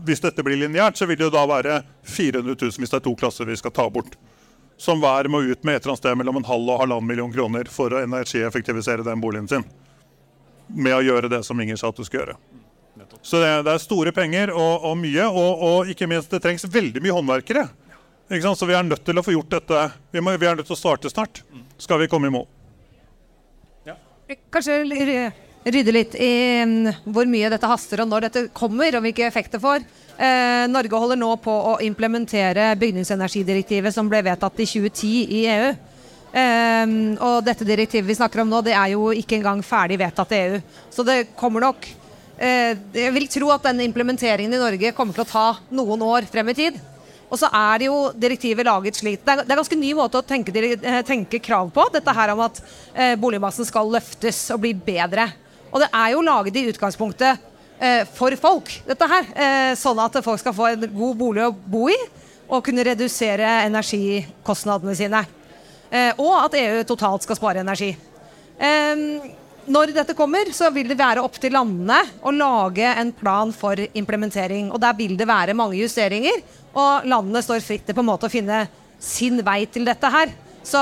Hvis 0.07 0.25
dette 0.25 0.45
blir 0.45 0.61
lineært, 0.61 0.97
så 0.97 1.07
vil 1.07 1.21
det 1.21 1.33
da 1.35 1.45
være 1.49 1.83
400 2.09 2.57
000 2.57 2.81
hvis 2.81 2.93
det 2.93 3.01
er 3.01 3.07
to 3.07 3.15
klasser 3.17 3.49
vi 3.49 3.57
skal 3.57 3.75
ta 3.77 3.89
bort. 3.91 4.17
Som 4.81 5.05
hver 5.05 5.29
må 5.29 5.45
ut 5.45 5.63
med 5.63 5.77
et 5.77 5.85
eller 5.85 5.93
annet 5.93 6.03
sted 6.03 6.19
mellom 6.19 6.41
en 6.41 6.49
halv 6.49 6.73
og 6.73 6.81
halvannen 6.83 7.07
million 7.07 7.33
kroner 7.33 7.69
for 7.71 7.93
å 7.93 8.03
energieffektivisere 8.03 9.05
den 9.07 9.21
boligen 9.23 9.49
sin. 9.49 9.69
Med 10.73 10.97
å 10.97 11.05
gjøre 11.05 11.31
det 11.31 11.45
som 11.47 11.61
Inger 11.61 11.77
sa 11.77 11.93
at 11.93 12.01
du 12.01 12.05
skal 12.09 12.23
gjøre. 12.23 12.39
Så 13.23 13.41
det, 13.43 13.51
det 13.67 13.75
er 13.75 13.83
store 13.83 14.13
penger 14.17 14.53
og, 14.55 14.89
og 14.91 14.97
mye, 15.01 15.29
og, 15.29 15.63
og 15.69 15.93
ikke 15.93 16.09
minst 16.11 16.33
det 16.33 16.43
trengs 16.45 16.67
veldig 16.69 17.03
mye 17.05 17.17
håndverkere. 17.19 17.69
Ikke 18.33 18.47
sant? 18.47 18.61
Så 18.61 18.69
vi 18.69 18.77
er 18.77 18.87
nødt 18.87 19.05
til 19.05 19.19
å 19.19 19.25
få 19.25 19.35
gjort 19.35 19.53
dette. 19.59 19.85
Vi, 20.15 20.23
må, 20.25 20.35
vi 20.41 20.49
er 20.49 20.59
nødt 20.59 20.69
til 20.71 20.77
å 20.77 20.81
starte 20.81 21.11
snart. 21.13 21.43
Skal 21.83 22.01
vi 22.01 22.11
komme 22.11 22.31
i 22.31 22.35
mål. 22.35 22.49
Kanskje 24.53 24.79
rydde 25.63 25.93
litt 25.95 26.15
i 26.19 26.63
mm, 26.65 27.05
hvor 27.13 27.29
mye 27.29 27.51
dette 27.53 27.69
haster, 27.69 28.03
og 28.03 28.11
når 28.11 28.27
dette 28.27 28.45
kommer, 28.57 28.97
og 28.97 29.05
hvilke 29.05 29.27
effekter 29.27 29.59
det 29.59 29.65
får. 29.65 29.87
Eh, 30.17 30.65
Norge 30.71 31.01
holder 31.05 31.21
nå 31.21 31.31
på 31.43 31.53
å 31.53 31.79
implementere 31.85 32.73
bygningsenergidirektivet 32.81 33.95
som 33.95 34.11
ble 34.11 34.23
vedtatt 34.27 34.63
i 34.63 34.69
2010 34.69 35.13
i 35.39 35.43
EU. 35.53 35.73
Eh, 36.33 36.95
og 37.21 37.43
dette 37.47 37.69
direktivet 37.69 38.09
vi 38.09 38.19
snakker 38.19 38.43
om 38.43 38.53
nå, 38.53 38.63
det 38.65 38.77
er 38.79 38.95
jo 38.95 39.11
ikke 39.17 39.39
engang 39.41 39.63
ferdig 39.67 40.01
vedtatt 40.03 40.33
i 40.33 40.41
EU. 40.47 40.63
Så 40.95 41.07
det 41.07 41.19
kommer 41.39 41.69
nok 41.69 41.89
Jeg 42.43 43.13
vil 43.15 43.29
tro 43.31 43.53
at 43.55 43.69
denne 43.69 43.85
implementeringen 43.87 44.51
i 44.51 44.59
Norge 44.59 44.91
kommer 44.97 45.15
til 45.15 45.23
å 45.23 45.31
ta 45.31 45.45
noen 45.71 46.03
år 46.03 46.27
frem 46.27 46.49
i 46.51 46.57
tid. 46.59 46.81
Og 47.33 47.39
så 47.41 47.49
er 47.49 47.81
det 47.81 47.89
jo 47.89 47.99
direktivet 48.13 48.69
laget 48.69 48.99
slik 49.01 49.23
Det 49.25 49.33
er, 49.33 49.45
det 49.47 49.55
er 49.55 49.61
ganske 49.63 49.79
ny 49.81 49.93
måte 49.97 50.21
å 50.21 50.27
tenke, 50.27 50.53
eh, 50.53 50.99
tenke 51.07 51.41
krav 51.41 51.71
på. 51.73 51.87
Dette 51.95 52.13
her 52.13 52.35
om 52.35 52.43
at 52.45 52.61
eh, 52.93 53.15
boligmassen 53.21 53.65
skal 53.65 53.89
løftes 53.89 54.45
og 54.53 54.61
bli 54.67 54.75
bedre. 54.77 55.31
Og 55.73 55.81
det 55.81 55.89
er 55.97 56.13
jo 56.13 56.25
laget 56.27 56.59
i 56.61 56.67
utgangspunktet 56.69 57.41
eh, 57.81 58.03
for 58.13 58.37
folk, 58.37 58.69
dette 58.85 59.09
her. 59.09 59.31
Eh, 59.33 59.71
sånn 59.81 60.03
at 60.05 60.21
folk 60.25 60.43
skal 60.43 60.57
få 60.57 60.69
en 60.75 60.85
god 60.93 61.17
bolig 61.23 61.47
å 61.47 61.55
bo 61.57 61.87
i 61.89 61.97
og 62.53 62.61
kunne 62.67 62.85
redusere 62.85 63.49
energikostnadene 63.65 64.97
sine. 64.99 65.23
Eh, 65.89 66.13
og 66.21 66.35
at 66.37 66.59
EU 66.61 66.83
totalt 66.89 67.25
skal 67.25 67.39
spare 67.39 67.65
energi. 67.65 67.95
Eh, 68.61 69.07
når 69.71 69.93
dette 69.95 70.15
kommer, 70.19 70.49
så 70.55 70.73
vil 70.75 70.89
det 70.91 70.99
være 70.99 71.23
opp 71.23 71.37
til 71.41 71.55
landene 71.55 72.01
å 72.27 72.33
lage 72.35 72.87
en 72.99 73.13
plan 73.15 73.53
for 73.55 73.79
implementering. 73.79 74.73
Og 74.75 74.81
der 74.83 74.97
vil 74.99 75.15
det 75.19 75.29
være 75.29 75.55
mange 75.55 75.79
justeringer, 75.79 76.43
og 76.75 77.07
landene 77.07 77.43
står 77.45 77.63
fritt 77.63 77.85
til 77.87 77.95
på 77.95 78.03
en 78.03 78.11
måte 78.11 78.27
å 78.27 78.33
finne 78.33 78.65
sin 79.03 79.39
vei 79.47 79.63
til 79.71 79.87
dette 79.87 80.11
her. 80.11 80.33
Så 80.67 80.81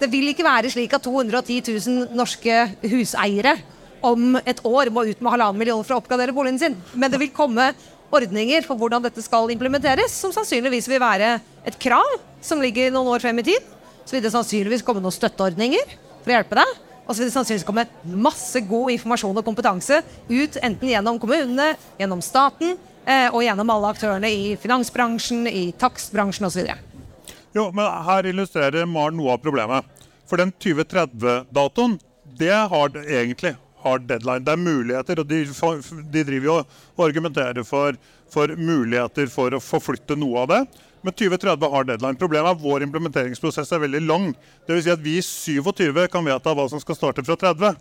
det 0.00 0.08
vil 0.12 0.32
ikke 0.32 0.44
være 0.44 0.72
slik 0.72 0.92
at 0.96 1.04
210 1.04 1.62
000 1.76 2.16
norske 2.16 2.60
huseiere 2.92 3.56
om 4.04 4.36
et 4.48 4.60
år 4.64 4.88
må 4.92 5.04
ut 5.08 5.20
med 5.20 5.34
halvannen 5.34 5.60
million 5.60 5.82
for 5.84 5.96
å 5.96 6.00
oppgradere 6.00 6.34
boligen 6.36 6.60
sin. 6.60 6.76
Men 6.92 7.12
det 7.12 7.20
vil 7.20 7.32
komme 7.36 7.70
ordninger 8.10 8.64
for 8.66 8.80
hvordan 8.80 9.04
dette 9.04 9.22
skal 9.24 9.52
implementeres, 9.52 10.12
som 10.12 10.32
sannsynligvis 10.34 10.88
vil 10.90 11.02
være 11.02 11.38
et 11.68 11.76
krav 11.80 12.16
som 12.44 12.60
ligger 12.60 12.92
noen 12.92 13.12
år 13.14 13.24
frem 13.24 13.40
i 13.40 13.48
tid. 13.52 13.72
Så 14.04 14.16
vil 14.16 14.24
det 14.24 14.32
sannsynligvis 14.34 14.84
komme 14.84 15.04
noen 15.04 15.14
støtteordninger 15.14 15.92
for 16.20 16.32
å 16.32 16.38
hjelpe 16.38 16.60
deg. 16.60 16.89
Og 17.10 17.16
så 17.16 17.24
vil 17.24 17.26
det 17.26 17.34
sannsynligvis 17.34 17.66
komme 17.66 17.82
masse 18.22 18.60
god 18.70 18.92
informasjon 18.94 19.38
og 19.40 19.46
kompetanse 19.46 19.96
ut 20.30 20.58
enten 20.62 20.92
gjennom 20.92 21.16
kommunene, 21.18 21.72
gjennom 21.98 22.20
staten 22.22 22.76
eh, 23.02 23.26
og 23.32 23.42
gjennom 23.42 23.72
alle 23.74 23.90
aktørene 23.90 24.30
i 24.30 24.52
finansbransjen, 24.62 25.48
i 25.50 25.72
takstbransjen 25.74 26.46
osv. 26.46 26.70
Jo, 27.56 27.64
men 27.74 27.82
her 28.06 28.28
illustrerer 28.30 28.86
Maren 28.86 29.18
noe 29.18 29.34
av 29.34 29.42
problemet. 29.42 30.06
For 30.30 30.38
den 30.38 30.54
2030-datoen, 30.62 31.98
det 32.38 32.54
har 32.54 32.94
det 32.94 33.02
egentlig 33.10 33.56
hard 33.82 34.06
deadline. 34.06 34.44
Det 34.46 34.54
er 34.54 34.62
muligheter, 34.62 35.24
og 35.24 35.26
de, 35.26 35.42
de 36.14 36.24
driver 36.28 36.46
jo 36.46 36.56
og 36.60 37.04
argumenterer 37.08 37.66
for, 37.66 37.98
for, 38.30 38.54
muligheter 38.54 39.26
for 39.32 39.56
å 39.56 39.62
forflytte 39.64 40.14
noe 40.20 40.44
av 40.44 40.52
det. 40.52 40.60
Men 41.02 41.14
2030 41.16 41.70
har 41.72 41.86
deadline. 41.88 42.18
Problemet 42.20 42.50
er 42.50 42.56
at 42.56 42.62
vår 42.62 42.84
implementeringsprosess 42.84 43.72
er 43.72 43.84
veldig 43.86 44.02
lang. 44.04 44.26
Dvs. 44.68 44.84
Si 44.84 44.92
at 44.92 45.04
vi 45.04 45.16
i 45.16 45.24
27 45.24 46.06
kan 46.12 46.26
vedta 46.26 46.54
hva 46.56 46.66
som 46.68 46.82
skal 46.82 46.98
starte 46.98 47.24
fra 47.24 47.38
30. 47.40 47.80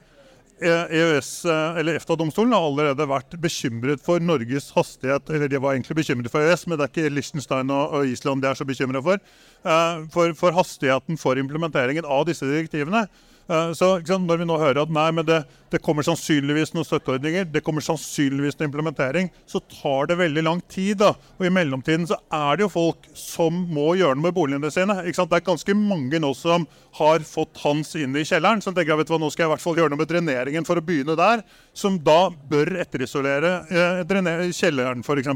EØS, 0.59 1.45
eller 1.79 1.95
EFTA-domstolen 1.95 2.51
har 2.51 2.65
allerede 2.67 3.05
vært 3.07 3.35
bekymret 3.39 4.01
for 4.03 4.19
Norges 4.23 4.69
hastighet. 4.75 5.31
Eller 5.31 5.51
de 5.51 5.61
var 5.61 5.75
egentlig 5.75 6.01
bekymret 6.01 6.31
for 6.31 6.43
EØS, 6.43 6.65
men 6.67 6.79
det 6.79 6.85
er 6.88 6.93
ikke 6.93 7.13
Liechtenstein 7.15 7.71
og, 7.71 8.03
Island 8.07 8.43
de 8.43 8.51
er 8.51 8.59
så 8.59 8.67
bekymra 8.67 9.03
for, 9.03 9.23
eh, 9.63 10.05
for. 10.11 10.35
For 10.39 10.55
hastigheten 10.55 11.17
for 11.17 11.39
implementeringen 11.39 12.05
av 12.05 12.25
disse 12.27 12.45
direktivene. 12.45 13.07
Eh, 13.49 13.71
så 13.73 13.97
Når 13.99 14.37
vi 14.37 14.45
nå 14.45 14.57
hører 14.61 14.83
at 14.83 14.91
nei, 14.93 15.07
men 15.15 15.25
det, 15.25 15.39
det, 15.73 15.81
kommer 15.81 16.05
sannsynligvis 16.05 16.73
noen 16.75 16.85
støtteordninger, 16.85 17.47
det 17.49 17.63
kommer 17.65 17.81
sannsynligvis 17.81 18.59
noen 18.59 18.69
implementering, 18.69 19.31
så 19.49 19.61
tar 19.61 20.11
det 20.11 20.19
veldig 20.19 20.43
lang 20.45 20.61
tid. 20.69 20.99
da. 21.01 21.15
Og 21.39 21.47
I 21.47 21.53
mellomtiden 21.53 22.05
så 22.09 22.19
er 22.29 22.59
det 22.59 22.67
jo 22.67 22.73
folk 22.75 23.09
som 23.17 23.63
må 23.73 23.95
gjøre 23.97 24.19
noe 24.19 24.27
med 24.27 24.37
boligene 24.37 24.71
sine. 24.73 24.99
ikke 25.01 25.21
sant? 25.21 25.33
Det 25.33 25.41
er 25.41 25.49
ganske 25.49 25.77
mange 25.77 26.21
nå 26.21 26.33
som 26.37 26.67
har 26.99 27.25
fått 27.25 27.57
hans 27.63 27.95
inn 27.97 28.15
i 28.15 28.25
kjelleren. 28.25 28.61
som 28.61 28.75
tenker 28.75 28.93
jeg, 28.93 29.03
vet 29.03 29.15
hva, 29.15 29.19
Nå 29.19 29.31
skal 29.33 29.43
jeg 29.45 29.49
i 29.49 29.53
hvert 29.55 29.65
fall 29.65 29.81
gjøre 29.81 29.95
noe 29.95 30.03
med 30.03 30.11
dreneringen 30.13 30.65
for 30.67 30.77
å 30.77 30.85
begynne 30.85 31.17
der. 31.17 31.43
Som 31.73 31.97
da 32.03 32.29
bør 32.29 32.77
etterisolere 32.85 33.65
eh, 33.69 34.49
kjelleren, 34.53 35.01
f.eks 35.01 35.33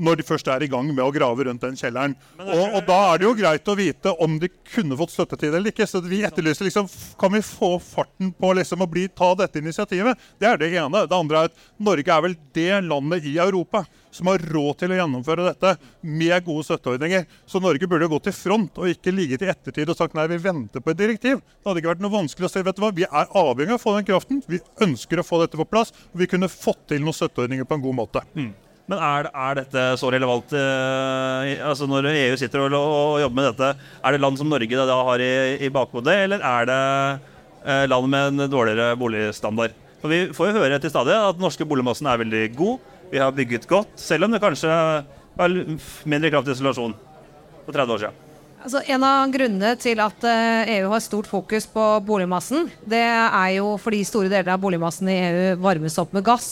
når 0.00 0.20
de 0.20 0.26
først 0.26 0.48
er 0.50 0.64
i 0.64 0.70
gang 0.70 0.88
med 0.88 1.02
å 1.04 1.12
grave 1.14 1.46
rundt 1.46 1.64
den 1.64 1.76
kjelleren. 1.78 2.16
Og, 2.40 2.64
og, 2.64 2.80
da 2.88 2.98
er 3.10 3.20
det 3.20 3.26
jo 3.28 3.36
greit 3.38 3.68
å 3.68 3.76
vite 3.78 4.14
om 4.24 4.38
de 4.40 4.50
kunne 4.72 4.96
fått 4.98 5.14
støtte 5.14 5.38
til 5.38 5.52
det 5.52 5.60
eller 5.60 5.74
ikke. 5.74 5.88
Så 5.88 6.00
vi 6.04 6.22
etterlyser 6.26 6.66
liksom 6.66 6.88
Kan 7.20 7.34
vi 7.34 7.42
få 7.44 7.74
farten 7.82 8.32
på 8.36 8.52
liksom 8.56 8.84
å 8.84 8.88
bli, 8.90 9.06
ta 9.12 9.32
dette 9.38 9.60
initiativet? 9.60 10.18
Det 10.40 10.48
er 10.48 10.60
det 10.60 10.72
ene. 10.72 11.04
Det 11.06 11.16
andre 11.16 11.44
er 11.44 11.50
at 11.50 11.66
Norge 11.80 12.14
er 12.16 12.24
vel 12.24 12.36
det 12.56 12.70
landet 12.86 13.28
i 13.28 13.36
Europa 13.42 13.84
som 14.10 14.30
har 14.30 14.42
råd 14.52 14.80
til 14.80 14.92
å 14.92 14.96
gjennomføre 14.98 15.44
dette 15.46 15.74
med 16.02 16.46
gode 16.46 16.66
støtteordninger. 16.66 17.26
Så 17.46 17.60
Norge 17.62 17.88
burde 17.90 18.08
gå 18.10 18.18
til 18.24 18.34
front 18.34 18.80
og 18.80 18.90
ikke 18.90 19.14
ligge 19.14 19.38
til 19.40 19.52
ettertid 19.52 19.92
og 19.92 19.98
sagt 19.98 20.16
nei, 20.18 20.26
vi 20.30 20.40
venter 20.42 20.82
på 20.82 20.92
et 20.92 20.98
direktiv. 20.98 21.38
Det 21.38 21.70
hadde 21.70 21.82
ikke 21.82 21.92
vært 21.92 22.02
noe 22.04 22.16
vanskelig 22.16 22.48
å 22.48 22.52
si 22.52 22.64
vet 22.66 22.80
du 22.80 22.82
hva, 22.84 22.90
vi 22.96 23.06
er 23.06 23.36
avhengig 23.44 23.76
av 23.76 23.78
å 23.78 23.84
få 23.84 23.94
den 23.98 24.08
kraften. 24.08 24.42
Vi 24.50 24.62
ønsker 24.82 25.22
å 25.22 25.26
få 25.26 25.44
dette 25.44 25.60
på 25.60 25.68
plass. 25.68 25.94
og 26.10 26.24
Vi 26.24 26.30
kunne 26.30 26.50
fått 26.50 26.88
til 26.90 27.04
noen 27.04 27.16
støtteordninger 27.16 27.68
på 27.68 27.78
en 27.78 27.86
god 27.86 27.98
måte. 28.02 28.24
Mm. 28.34 28.50
Men 28.90 28.98
er, 28.98 29.28
er, 29.30 29.58
dette 29.60 29.82
så 30.00 30.08
relevant 30.10 30.50
uh, 30.56 31.50
altså 31.68 31.86
Når 31.86 32.08
EU 32.10 32.38
sitter 32.40 32.64
og, 32.64 32.74
og, 32.74 33.18
jobber 33.22 33.38
med 33.38 33.46
dette, 33.52 33.90
er 34.02 34.16
det 34.16 34.22
land 34.22 34.40
som 34.40 34.50
Norge 34.50 34.86
da 34.90 34.96
har 35.10 35.22
i, 35.22 35.34
i 35.62 35.70
bakhodet, 35.70 36.16
eller 36.24 36.42
er 36.42 36.66
det 36.66 36.80
uh, 37.62 37.84
land 37.86 38.10
med 38.10 38.32
en 38.32 38.50
dårligere 38.50 38.96
boligstandard? 38.98 39.76
For 40.00 40.10
Vi 40.10 40.24
får 40.34 40.50
jo 40.50 40.62
høre 40.64 40.80
til 40.82 40.90
stadig 40.90 41.14
at 41.14 41.38
den 41.38 41.44
norske 41.44 41.66
boligmassen 41.68 42.08
er 42.10 42.18
veldig 42.18 42.42
god. 42.56 42.88
Vi 43.12 43.20
har 43.22 43.36
bygget 43.36 43.68
godt, 43.70 43.94
selv 44.00 44.26
om 44.26 44.34
det 44.34 44.42
kanskje 44.42 44.72
var 45.38 45.54
mindre 46.08 46.32
krav 46.32 46.46
til 46.46 46.56
isolasjon 46.56 46.96
for 47.66 47.76
30 47.76 47.94
år 47.94 48.02
siden. 48.02 48.26
Altså, 48.60 48.82
en 48.92 49.04
av 49.06 49.30
grunnene 49.32 49.70
til 49.80 50.02
at 50.02 50.26
EU 50.26 50.34
eh, 50.66 50.74
e 50.74 50.90
har 50.92 51.00
stort 51.04 51.30
fokus 51.30 51.68
på 51.70 51.84
boligmassen, 52.04 52.66
det 52.84 53.06
er 53.06 53.54
jo 53.56 53.76
fordi 53.80 54.02
store 54.04 54.28
deler 54.32 54.52
av 54.52 54.60
boligmassen 54.60 55.08
i 55.08 55.16
EU 55.28 55.62
varmes 55.62 55.96
opp 56.02 56.12
med 56.16 56.26
gass 56.26 56.50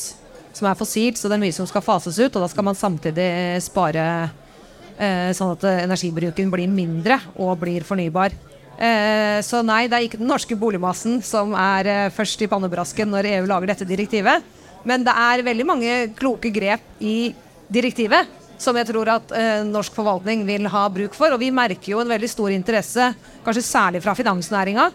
som 0.58 0.68
er 0.70 0.78
fossilt, 0.78 1.18
så 1.18 1.30
det 1.30 1.38
er 1.38 1.44
mye 1.46 1.54
som 1.54 1.68
skal 1.68 1.84
fases 1.84 2.18
ut. 2.18 2.34
Og 2.34 2.44
da 2.44 2.50
skal 2.50 2.66
man 2.66 2.78
samtidig 2.78 3.26
eh, 3.28 3.62
spare 3.62 4.04
eh, 4.98 5.30
sånn 5.36 5.54
at 5.54 5.66
eh, 5.68 5.82
energibruken 5.86 6.52
blir 6.52 6.70
mindre 6.70 7.20
og 7.38 7.56
blir 7.62 7.86
fornybar. 7.86 8.34
Eh, 8.78 9.38
så 9.42 9.62
nei, 9.66 9.86
det 9.90 9.98
er 9.98 10.06
ikke 10.06 10.20
den 10.20 10.30
norske 10.30 10.58
boligmassen 10.58 11.18
som 11.26 11.54
er 11.58 11.90
eh, 11.90 12.08
først 12.14 12.44
i 12.44 12.50
pannebrasken 12.50 13.10
når 13.10 13.32
EU 13.32 13.46
lager 13.50 13.72
dette 13.72 13.88
direktivet. 13.88 14.44
Men 14.86 15.02
det 15.06 15.14
er 15.18 15.46
veldig 15.46 15.66
mange 15.66 15.94
kloke 16.18 16.52
grep 16.54 17.02
i 17.02 17.32
direktivet 17.68 18.36
som 18.58 18.76
jeg 18.78 18.88
tror 18.88 19.10
at 19.12 19.32
eh, 19.38 19.64
norsk 19.66 19.94
forvaltning 19.94 20.44
vil 20.46 20.66
ha 20.70 20.84
bruk 20.90 21.14
for. 21.16 21.34
Og 21.34 21.42
vi 21.42 21.50
merker 21.54 21.94
jo 21.94 22.02
en 22.02 22.10
veldig 22.10 22.30
stor 22.30 22.54
interesse, 22.54 23.12
kanskje 23.46 23.66
særlig 23.66 24.02
fra 24.04 24.14
finansnæringa, 24.18 24.88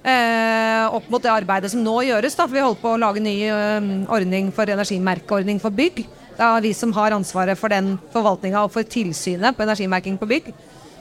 opp 0.00 1.10
mot 1.12 1.22
det 1.22 1.32
arbeidet 1.32 1.70
som 1.72 1.82
nå 1.84 1.98
gjøres. 2.08 2.36
Da. 2.38 2.46
Vi 2.48 2.62
holder 2.62 2.80
på 2.80 2.94
å 2.94 3.00
lage 3.00 3.22
ny 3.22 3.36
eh, 3.46 3.90
ordning 4.08 4.50
for 4.54 4.70
energimerkeordning 4.70 5.60
for 5.62 5.74
bygg. 5.74 6.02
Det 6.38 6.46
er 6.46 6.64
vi 6.64 6.72
som 6.76 6.92
har 6.96 7.12
ansvaret 7.12 7.58
for 7.60 7.72
den 7.72 7.96
forvaltninga 8.14 8.64
og 8.64 8.72
for 8.72 8.86
tilsynet 8.88 9.56
på 9.56 9.66
energimerking 9.66 10.16
på 10.20 10.28
bygg. 10.30 10.52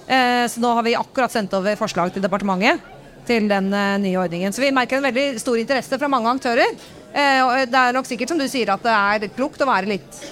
Eh, 0.09 0.45
så 0.51 0.61
nå 0.61 0.73
har 0.75 0.83
vi 0.83 0.97
akkurat 0.99 1.31
sendt 1.31 1.53
over 1.55 1.77
forslag 1.79 2.11
til 2.13 2.23
departementet 2.25 2.81
til 3.29 3.47
den 3.49 3.69
eh, 3.71 3.97
nye 4.03 4.19
ordningen. 4.19 4.53
Så 4.55 4.63
vi 4.63 4.73
merker 4.75 4.99
en 4.99 5.07
veldig 5.07 5.39
stor 5.41 5.59
interesse 5.61 5.99
fra 6.01 6.11
mange 6.11 6.33
aktører. 6.33 6.75
Eh, 7.13 7.65
det 7.69 7.83
er 7.83 7.95
nok 7.95 8.09
sikkert 8.09 8.33
som 8.33 8.41
du 8.41 8.47
sier 8.51 8.73
at 8.73 8.83
det 8.83 8.95
er 8.95 9.35
klokt 9.35 9.61
å 9.63 9.69
være 9.69 9.93
litt 9.95 10.23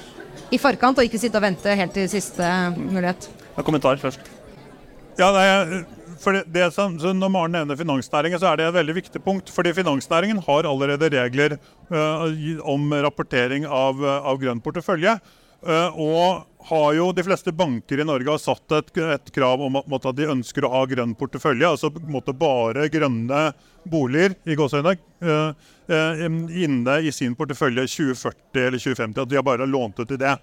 i 0.52 0.60
forkant 0.60 1.00
og 1.00 1.08
ikke 1.08 1.20
sitte 1.22 1.40
og 1.40 1.46
vente 1.46 1.78
helt 1.80 1.96
til 1.96 2.10
siste 2.12 2.50
mulighet. 2.76 3.30
Ja, 3.56 3.64
kommentar 3.64 4.00
først. 4.02 4.28
Ja, 5.18 5.32
nei, 5.34 5.86
for 6.22 6.44
det, 6.46 6.68
som, 6.76 6.98
Når 6.98 7.32
Maren 7.32 7.56
nevner 7.56 7.80
finansnæringen, 7.80 8.40
så 8.40 8.52
er 8.52 8.60
det 8.60 8.68
et 8.68 8.78
veldig 8.78 8.96
viktig 9.02 9.24
punkt. 9.24 9.50
fordi 9.50 9.74
finansnæringen 9.74 10.42
har 10.46 10.68
allerede 10.70 11.10
regler 11.10 11.58
uh, 11.92 12.28
om 12.64 12.94
rapportering 12.94 13.66
av, 13.66 14.04
av 14.04 14.40
grønn 14.42 14.62
portefølje. 14.62 15.18
Uh, 15.68 15.90
og 15.98 16.46
har 16.70 16.94
jo 16.94 17.12
de 17.16 17.24
fleste 17.26 17.52
banker 17.56 18.00
i 18.00 18.06
Norge 18.06 18.30
har 18.30 18.42
satt 18.42 18.76
et, 18.78 18.92
et 19.16 19.32
krav 19.34 19.62
om 19.64 19.80
at, 19.80 20.06
at, 20.06 20.16
de 20.16 20.30
ønsker 20.30 20.66
å 20.68 20.72
ha 20.76 20.84
grønn 20.86 21.16
portefølje. 21.18 21.70
Altså 21.70 21.92
måtte 22.08 22.36
bare 22.38 22.90
grønne 22.94 23.52
boliger 23.88 24.36
i 24.46 24.58
gåsøgne, 24.60 24.98
uh, 25.24 25.52
inne 25.88 27.00
i 27.02 27.14
sin 27.16 27.36
portefølje 27.40 27.88
2040 27.88 28.66
eller 28.68 28.84
2050. 28.84 29.22
At 29.24 29.32
de 29.32 29.40
har 29.40 29.48
bare 29.48 29.70
lånt 29.70 30.00
ut 30.00 30.08
til 30.08 30.20
det. 30.20 30.36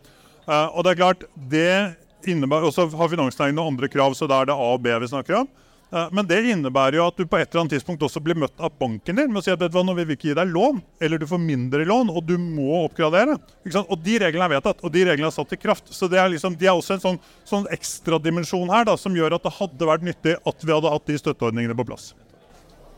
og 0.47 0.85
det 0.85 0.91
er 0.91 0.97
klart, 0.97 1.25
det 1.35 1.95
innebærer, 2.29 2.65
Og 2.65 2.75
så 2.75 2.87
har 2.89 3.09
finansnæringen 3.09 3.57
noen 3.59 3.75
andre 3.75 3.89
krav, 3.89 4.15
så 4.17 4.27
da 4.29 4.41
er 4.41 4.49
det 4.49 4.57
A 4.57 4.73
og 4.75 4.83
B 4.83 4.93
vi 5.01 5.11
snakker 5.11 5.43
om. 5.43 5.49
Eh, 5.95 6.09
men 6.11 6.27
det 6.27 6.41
innebærer 6.51 6.99
jo 6.99 7.07
at 7.07 7.19
du 7.19 7.27
på 7.27 7.39
et 7.39 7.47
eller 7.47 7.63
annet 7.63 7.77
tidspunkt 7.77 8.03
også 8.03 8.23
blir 8.25 8.39
møtt 8.39 8.59
av 8.59 8.73
banken 8.81 9.21
din 9.21 9.31
med 9.31 9.39
å 9.39 9.45
si 9.47 9.53
at 9.53 9.61
vet 9.61 9.71
du 9.71 9.77
hva, 9.79 9.85
nå 9.87 9.95
vil 9.95 10.09
vi 10.09 10.17
ikke 10.19 10.31
gi 10.33 10.37
deg 10.41 10.51
lån, 10.51 10.81
eller 11.07 11.23
du 11.23 11.27
får 11.31 11.43
mindre 11.43 11.87
lån, 11.87 12.11
og 12.11 12.25
du 12.27 12.35
må 12.41 12.81
oppgradere. 12.81 13.37
Og 13.85 13.95
de 14.03 14.19
reglene 14.25 14.49
er 14.49 14.57
vedtatt, 14.57 14.83
og 14.83 14.95
de 14.95 15.05
reglene 15.07 15.31
er 15.31 15.37
satt 15.37 15.55
i 15.55 15.61
kraft. 15.61 15.93
Så 15.95 16.11
det 16.11 16.19
er 16.19 16.33
liksom, 16.33 16.59
de 16.59 16.67
er 16.67 16.75
også 16.75 16.97
en 16.97 17.05
sånn, 17.05 17.21
sånn 17.47 17.71
ekstradimensjon 17.75 18.75
her 18.75 18.89
da, 18.91 18.99
som 18.99 19.15
gjør 19.15 19.39
at 19.39 19.47
det 19.47 19.55
hadde 19.61 19.91
vært 19.93 20.09
nyttig 20.11 20.37
at 20.43 20.67
vi 20.67 20.75
hadde 20.75 20.93
hatt 20.97 21.09
de 21.13 21.23
støtteordningene 21.23 21.79
på 21.79 21.87
plass. 21.93 22.11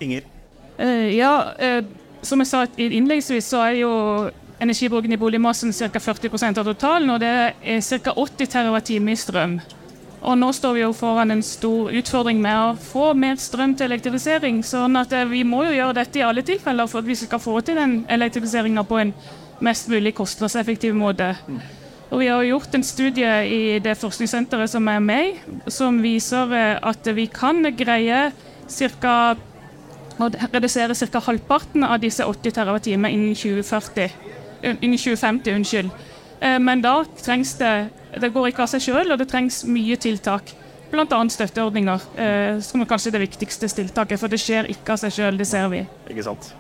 Inger? 0.01 0.25
Uh, 0.81 1.09
ja, 1.13 1.33
uh, 1.61 1.81
som 2.25 2.41
jeg 2.41 2.49
sa 2.49 2.65
innledningsvis, 2.77 3.53
så 3.53 3.61
er 3.67 3.81
jo 3.83 3.95
energibruken 4.63 5.13
i 5.13 5.21
boligmassen 5.21 5.73
ca. 5.77 6.01
40% 6.01 6.63
av 6.63 6.69
totalen, 6.73 7.13
og 7.13 7.21
det 7.21 7.33
er 7.61 7.85
ca. 8.01 8.17
80 8.17 8.55
TWh 8.57 9.13
i 9.13 9.21
strøm. 9.21 9.61
Og 10.27 10.35
nå 10.35 10.49
står 10.53 10.75
vi 10.75 10.83
jo 10.83 10.91
foran 10.97 11.31
en 11.31 11.43
stor 11.47 11.93
utfordring 11.95 12.41
med 12.43 12.59
å 12.59 12.77
få 12.83 13.13
mer 13.15 13.39
strøm 13.39 13.77
til 13.79 13.87
elektrifisering. 13.87 14.63
sånn 14.67 14.99
at 14.99 15.13
eh, 15.15 15.29
vi 15.31 15.45
må 15.47 15.63
jo 15.69 15.77
gjøre 15.77 16.01
dette 16.01 16.19
i 16.19 16.25
alle 16.27 16.43
tilfeller 16.43 16.89
for 16.91 16.99
at 16.99 17.07
vi 17.07 17.15
skal 17.15 17.39
få 17.39 17.61
til 17.61 17.79
den 17.79 18.01
elektrifiseringa 18.11 18.83
på 18.83 18.99
en 18.99 19.13
mest 19.63 19.89
mulig 19.89 20.15
kostnadseffektiv 20.19 20.95
måte. 20.99 21.37
Og 22.11 22.21
vi 22.21 22.27
har 22.27 22.43
gjort 22.43 22.75
en 22.75 22.85
studie 22.87 23.31
i 23.47 23.79
det 23.83 23.95
forskningssenteret 23.99 24.71
som 24.71 24.89
er 24.89 24.99
med, 25.03 25.39
som 25.71 26.03
viser 26.03 26.55
eh, 26.55 26.75
at 26.83 27.07
vi 27.15 27.29
kan 27.31 27.63
greie 27.79 28.33
cirka, 28.67 29.37
å 30.19 30.31
redusere 30.53 30.95
ca. 30.97 31.23
halvparten 31.23 31.87
av 31.87 32.01
disse 32.03 32.27
80 32.27 32.51
TWh 32.51 32.93
innen 32.95 33.35
2040. 33.35 34.11
Innen 34.75 34.99
2050, 34.99 35.55
unnskyld. 35.55 35.91
Eh, 36.41 36.59
men 36.59 36.83
da 36.83 36.99
trengs 37.23 37.55
det 37.63 37.75
Det 38.21 38.33
går 38.33 38.51
ikke 38.51 38.65
av 38.65 38.71
seg 38.73 38.85
sjøl, 38.87 39.11
og 39.13 39.19
det 39.21 39.29
trengs 39.29 39.63
mye 39.69 39.97
tiltak. 40.01 40.55
Bl.a. 40.91 41.19
støtteordninger, 41.33 42.05
eh, 42.17 42.61
som 42.65 42.81
er 42.81 42.89
kanskje 42.89 43.13
det 43.17 43.25
viktigste 43.27 43.69
tiltaket. 43.69 44.21
For 44.21 44.33
det 44.33 44.39
skjer 44.41 44.71
ikke 44.73 44.95
av 44.95 45.03
seg 45.03 45.13
sjøl, 45.19 45.41
det 45.41 45.49
ser 45.51 45.67
vi. 45.73 45.83
Ikke 46.09 46.25
sant. 46.25 46.55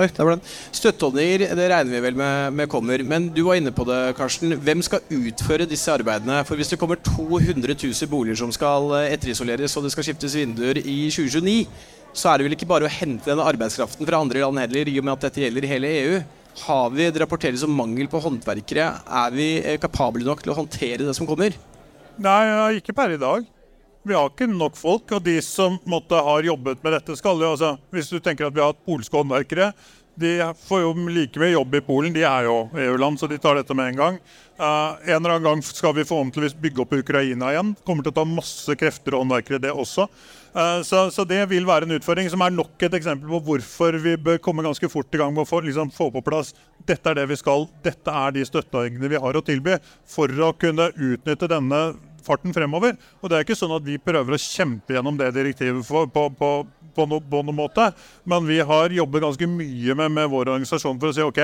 Oi, 0.00 0.06
der 0.06 0.26
ble 0.26 0.34
den. 0.36 0.42
Støtteordninger 0.76 1.44
det 1.58 1.68
regner 1.72 1.92
vi 1.92 2.02
vel 2.04 2.18
med, 2.18 2.54
med, 2.56 2.68
kommer. 2.70 3.02
Men 3.06 3.28
du 3.34 3.42
var 3.46 3.58
inne 3.58 3.72
på 3.74 3.84
det, 3.88 3.98
Karsten. 4.18 4.54
Hvem 4.64 4.82
skal 4.86 5.06
utføre 5.12 5.68
disse 5.68 5.92
arbeidene? 5.92 6.42
For 6.48 6.60
Hvis 6.60 6.72
det 6.72 6.78
kommer 6.80 7.00
200 7.04 7.74
000 7.74 8.10
boliger 8.10 8.38
som 8.42 8.52
skal 8.54 8.92
eh, 8.98 9.14
etterisoleres, 9.16 9.76
og 9.76 9.86
det 9.86 9.94
skal 9.94 10.06
skiftes 10.10 10.36
vinduer 10.38 10.82
i 10.82 10.98
2029, 11.12 11.64
så 12.12 12.30
er 12.30 12.38
det 12.38 12.46
vel 12.48 12.58
ikke 12.58 12.68
bare 12.70 12.88
å 12.88 12.92
hente 12.92 13.30
denne 13.30 13.46
arbeidskraften 13.46 14.06
fra 14.06 14.20
andre 14.20 14.42
land 14.42 14.62
heller, 14.62 14.88
i 14.90 14.98
og 14.98 15.06
med 15.06 15.16
at 15.16 15.28
dette 15.28 15.44
gjelder 15.44 15.68
hele 15.70 15.94
EU? 16.00 16.20
Har 16.58 16.90
vi, 16.90 17.10
Det 17.10 17.20
rapporteres 17.22 17.62
om 17.62 17.72
mangel 17.74 18.08
på 18.10 18.20
håndverkere. 18.20 18.90
Er 19.06 19.30
vi 19.34 19.48
eh, 19.62 19.78
kapable 19.80 20.26
nok 20.26 20.42
til 20.42 20.52
å 20.52 20.58
håndtere 20.58 21.06
det 21.06 21.14
som 21.16 21.28
kommer? 21.28 21.56
Nei, 22.20 22.76
ikke 22.76 22.94
per 22.96 23.14
i 23.14 23.20
dag. 23.20 23.46
Vi 24.02 24.16
har 24.16 24.30
ikke 24.30 24.48
nok 24.50 24.76
folk. 24.76 25.12
Og 25.16 25.24
de 25.24 25.38
som 25.44 25.78
måtte 25.88 26.18
har 26.18 26.44
jobbet 26.44 26.82
med 26.84 26.96
dette, 26.96 27.16
skal 27.16 27.40
jo 27.40 27.54
altså 27.54 27.76
Hvis 27.94 28.10
du 28.12 28.18
tenker 28.20 28.48
at 28.48 28.56
vi 28.56 28.62
har 28.62 28.72
hatt 28.72 28.86
polske 28.86 29.16
håndverkere, 29.16 29.72
de 30.20 30.32
får 30.66 30.82
jo 30.82 30.90
like 31.08 31.40
mye 31.40 31.54
jobb 31.54 31.74
i 31.78 31.82
Polen. 31.84 32.12
De 32.12 32.24
er 32.26 32.44
jo 32.48 32.56
EU-land, 32.76 33.20
så 33.20 33.28
de 33.30 33.38
tar 33.40 33.56
dette 33.56 33.74
med 33.76 33.92
en 33.92 34.00
gang. 34.00 34.18
Uh, 34.60 34.98
en 35.06 35.16
eller 35.16 35.36
annen 35.36 35.46
gang 35.46 35.62
skal 35.64 35.94
vi 35.96 36.04
forhåpentligvis 36.04 36.58
bygge 36.60 36.82
opp 36.84 36.92
Ukraina 36.98 37.54
igjen. 37.54 37.72
Kommer 37.86 38.04
til 38.04 38.12
å 38.12 38.18
ta 38.18 38.26
masse 38.28 38.76
krefter 38.76 39.16
og 39.16 39.24
håndverkere, 39.24 39.62
det 39.62 39.72
også. 39.72 40.08
Uh, 40.50 40.80
så, 40.82 41.04
så, 41.14 41.22
det 41.22 41.44
vil 41.52 41.66
være 41.66 41.86
en 41.86 41.94
utfordring, 41.94 42.26
som 42.32 42.42
er 42.42 42.50
nok 42.50 42.82
et 42.82 42.94
eksempel 42.98 43.30
på 43.30 43.38
hvorfor 43.46 43.98
vi 44.02 44.16
bør 44.18 44.40
komme 44.42 44.64
ganske 44.66 44.88
fort 44.90 45.14
i 45.14 45.20
gang 45.20 45.30
med 45.30 45.44
å 45.44 45.48
få, 45.48 45.60
liksom, 45.62 45.92
få 45.94 46.08
på 46.10 46.24
plass 46.26 46.50
dette 46.88 47.12
er 47.12 47.20
det 47.20 47.28
vi 47.30 47.38
skal, 47.38 47.68
dette 47.84 48.14
er 48.22 48.34
de 48.34 48.44
støtteordningene 48.48 49.12
vi 49.12 49.20
har 49.22 49.36
å 49.36 49.44
tilby, 49.44 49.76
for 50.08 50.32
å 50.42 50.50
kunne 50.58 50.90
utnytte 50.96 51.48
denne 51.50 51.82
farten 52.30 52.54
fremover. 52.56 52.96
Og 53.20 53.30
det 53.30 53.38
er 53.38 53.46
ikke 53.46 53.58
sånn 53.58 53.76
at 53.76 53.86
vi 53.86 53.98
prøver 54.02 54.36
å 54.36 54.40
kjempe 54.40 54.96
gjennom 54.96 55.18
det 55.20 55.32
direktivet 55.36 55.86
for, 55.86 56.08
på, 56.10 56.28
på, 56.38 56.50
på, 56.94 57.06
no, 57.10 57.20
på, 57.20 57.42
noen 57.44 57.58
måte, 57.58 57.90
men 58.28 58.46
vi 58.48 58.60
har 58.66 58.94
jobbet 58.94 59.24
ganske 59.24 59.48
mye 59.50 59.96
med, 59.98 60.14
med 60.16 60.30
vår 60.32 60.52
organisasjon 60.54 60.98
for 61.00 61.10
å 61.10 61.16
si 61.16 61.24
ok, 61.24 61.40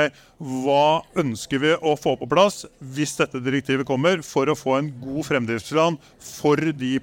hva 0.65 1.03
ønsker 1.23 1.63
vi 1.63 1.75
å 1.77 1.95
få 1.99 2.17
på 2.21 2.29
plass 2.31 2.65
hvis 2.97 3.17
dette 3.21 3.43
direktivet 3.45 3.89
kommer, 3.89 4.23
for 4.27 4.51
å 4.51 4.59
få 4.59 4.79
en 4.81 4.91
god 5.03 5.29
fremdriftsplan 5.29 6.01
for 6.23 6.61
de, 6.61 6.97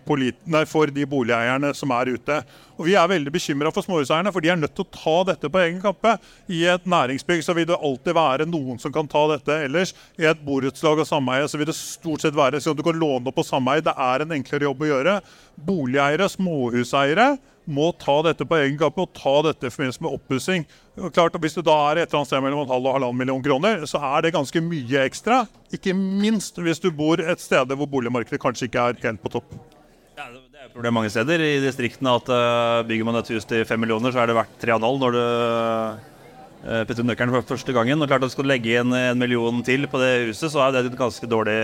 nei, 0.45 0.65
for 0.69 0.91
de 0.93 1.07
boligeierne 1.09 1.73
som 1.77 1.93
er 1.95 2.13
ute. 2.17 2.43
Og 2.77 2.87
Vi 2.87 2.95
er 2.97 3.07
veldig 3.09 3.31
bekymra 3.31 3.71
for 3.73 3.85
småhuseierne, 3.85 4.31
for 4.33 4.41
de 4.41 4.49
er 4.49 4.57
nødt 4.57 4.73
til 4.75 4.85
å 4.85 4.93
ta 4.93 5.15
dette 5.29 5.49
på 5.49 5.61
egen 5.61 5.79
kappe. 5.81 6.15
I 6.49 6.63
et 6.73 6.87
næringsbygg 6.89 7.43
så 7.45 7.53
vil 7.55 7.67
det 7.69 7.77
alltid 7.77 8.17
være 8.17 8.47
noen 8.49 8.79
som 8.81 8.93
kan 8.93 9.07
ta 9.09 9.21
dette 9.29 9.55
ellers. 9.67 9.93
I 10.19 10.27
et 10.29 10.41
borettslag 10.43 10.99
og 10.99 11.07
sameie 11.07 11.47
så 11.49 11.59
vil 11.61 11.69
det 11.69 11.77
stort 11.77 12.25
sett 12.25 12.35
være 12.37 12.61
sånn 12.61 12.73
at 12.73 12.81
du 12.81 12.85
kan 12.85 12.97
låne 12.97 13.29
opp 13.29 13.37
på 13.37 13.45
sameie. 13.45 13.72
Det 13.81 13.95
er 14.05 14.23
en 14.23 14.35
enklere 14.37 14.69
jobb 14.69 14.83
å 14.83 14.91
gjøre. 14.91 15.17
Boligeiere, 15.55 16.29
småhuseiere, 16.29 17.31
må 17.65 17.91
ta 17.95 18.15
dette 18.25 18.45
på 18.47 18.57
egen 18.59 18.77
kappe 18.79 19.05
og 19.05 19.13
ta 19.15 19.35
dette 19.47 19.67
i 19.67 19.73
forbindelse 19.73 20.03
med 20.03 20.15
oppussing. 20.17 20.65
Hvis 20.95 21.57
det 21.57 21.65
da 21.65 21.75
er 21.89 22.01
et 22.01 22.09
eller 22.09 22.19
annet 22.19 22.31
sted 22.31 22.43
mellom 22.43 22.63
en 22.63 22.71
halv 22.73 22.87
og 22.89 22.97
halvannen 22.97 23.21
million 23.21 23.43
kroner, 23.43 23.85
så 23.89 24.01
er 24.03 24.25
det 24.25 24.33
ganske 24.35 24.63
mye 24.63 25.05
ekstra. 25.07 25.43
Ikke 25.73 25.95
minst 25.95 26.59
hvis 26.59 26.83
du 26.83 26.91
bor 26.91 27.21
et 27.23 27.43
sted 27.43 27.71
hvor 27.73 27.89
boligmarkedet 27.89 28.41
kanskje 28.41 28.67
ikke 28.69 28.89
er 28.89 28.99
helt 29.07 29.23
på 29.23 29.31
topp. 29.37 29.55
Ja, 30.13 30.27
det 30.29 30.59
er 30.59 30.67
et 30.67 30.75
problem 30.75 30.99
mange 30.99 31.09
steder 31.09 31.41
i 31.41 31.53
distriktene 31.63 32.17
at 32.19 32.27
uh, 32.29 32.83
bygger 32.87 33.07
man 33.07 33.17
et 33.17 33.31
hus 33.33 33.47
til 33.49 33.63
fem 33.65 33.81
millioner, 33.81 34.13
så 34.13 34.21
er 34.21 34.29
det 34.29 34.37
verdt 34.37 34.59
3,5 34.61 34.99
når 35.01 35.15
du 35.15 35.23
uh, 35.23 36.83
putter 36.89 37.07
nøkkelen 37.07 37.33
for 37.33 37.49
første 37.55 37.73
gangen. 37.75 38.03
Og 38.03 38.11
klart 38.11 38.27
at 38.27 38.35
Skal 38.35 38.45
du 38.45 38.51
legge 38.51 38.75
inn 38.77 38.93
en 38.93 39.19
million 39.19 39.63
til 39.65 39.87
på 39.89 40.03
det 40.03 40.13
huset, 40.29 40.51
så 40.53 40.67
er 40.67 40.75
det 40.75 40.85
et 40.91 40.99
ganske 40.99 41.31
dårlig 41.31 41.57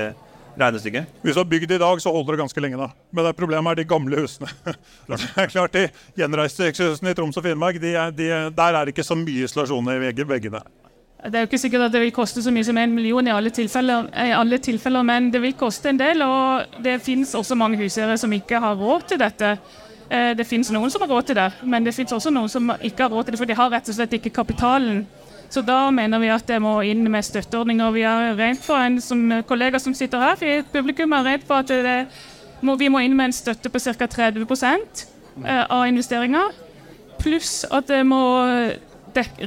regnestykke. 0.61 1.05
Hvis 1.23 1.37
du 1.37 1.39
har 1.41 1.47
bygd 1.49 1.71
i 1.71 1.79
dag, 1.81 2.01
så 2.01 2.11
holder 2.13 2.35
det 2.35 2.41
ganske 2.43 2.61
lenge. 2.63 2.77
da. 2.77 2.89
Men 3.11 3.25
det 3.25 3.35
problemet 3.35 3.71
er 3.71 3.81
de 3.81 3.87
gamle 3.89 4.21
husene. 4.21 4.49
det 5.09 5.19
er 5.35 5.47
klart 5.47 5.73
De 5.73 5.87
gjenreiste 6.17 6.69
husene 6.69 7.13
i 7.13 7.17
Troms 7.17 7.37
og 7.37 7.43
Finnmark, 7.45 7.81
de 7.81 7.95
er, 7.95 8.11
de, 8.11 8.29
der 8.55 8.75
er 8.75 8.85
det 8.85 8.95
ikke 8.95 9.07
så 9.07 9.17
mye 9.17 9.47
isolasjon 9.47 9.91
i 9.95 9.99
veggene. 10.23 10.61
Det 11.19 11.35
er 11.35 11.43
jo 11.43 11.49
ikke 11.49 11.59
sikkert 11.59 11.89
at 11.89 11.91
det 11.91 11.99
vil 12.01 12.13
koste 12.15 12.41
så 12.41 12.51
mye 12.51 12.63
som 12.63 12.77
en 12.79 12.93
million 12.95 13.27
i 13.27 13.33
alle 13.35 13.51
tilfeller, 13.51 14.07
i 14.23 14.31
alle 14.31 14.57
tilfeller 14.63 15.03
men 15.03 15.27
det 15.33 15.41
vil 15.43 15.57
koste 15.59 15.91
en 15.91 15.99
del. 15.99 16.23
Og 16.23 16.79
det 16.83 17.01
finnes 17.03 17.35
også 17.35 17.57
mange 17.59 17.77
huseiere 17.81 18.17
som 18.17 18.33
ikke 18.33 18.61
har 18.63 18.79
råd 18.79 19.09
til 19.09 19.19
dette. 19.19 19.57
Eh, 20.09 20.31
det 20.37 20.47
finnes 20.47 20.71
noen 20.71 20.89
som 20.89 21.03
har 21.03 21.11
råd 21.11 21.27
til 21.27 21.37
det, 21.37 21.49
men 21.63 21.83
det 21.85 21.93
finnes 21.93 22.15
også 22.15 22.31
noen 22.31 22.49
som 22.49 22.71
ikke 22.79 23.03
har 23.03 23.11
råd 23.11 23.27
til 23.27 23.35
det, 23.35 23.41
for 23.41 23.51
de 23.51 23.57
har 23.59 23.73
rett 23.73 23.91
og 23.91 23.97
slett 23.97 24.15
ikke 24.15 24.31
kapitalen 24.39 25.03
så 25.49 25.63
da 25.65 25.89
mener 25.91 26.21
vi 26.21 26.29
at 26.29 26.45
det 26.47 26.59
må 26.61 26.75
inn 26.85 27.07
med 27.09 27.25
støtteordninger. 27.25 27.93
Vi 27.95 28.03
er 28.05 28.35
redd 28.37 28.59
for 28.61 28.77
en 28.85 28.99
som 29.01 29.23
kollega 29.49 29.79
som 29.81 29.95
sitter 29.97 30.21
her, 30.21 30.43
i 30.45 30.59
publikum 30.73 31.15
er 31.17 31.25
redd 31.25 31.47
for 31.47 31.63
at 31.63 31.73
må, 32.61 32.75
vi 32.75 32.89
må 32.91 33.01
inn 33.03 33.15
med 33.17 33.29
en 33.29 33.35
støtte 33.35 33.71
på 33.71 33.79
ca. 33.79 34.07
30 34.07 34.45
eh, 35.45 35.63
av 35.63 35.87
investeringer. 35.87 36.53
Pluss 37.19 37.63
at 37.71 37.91
må 38.05 38.21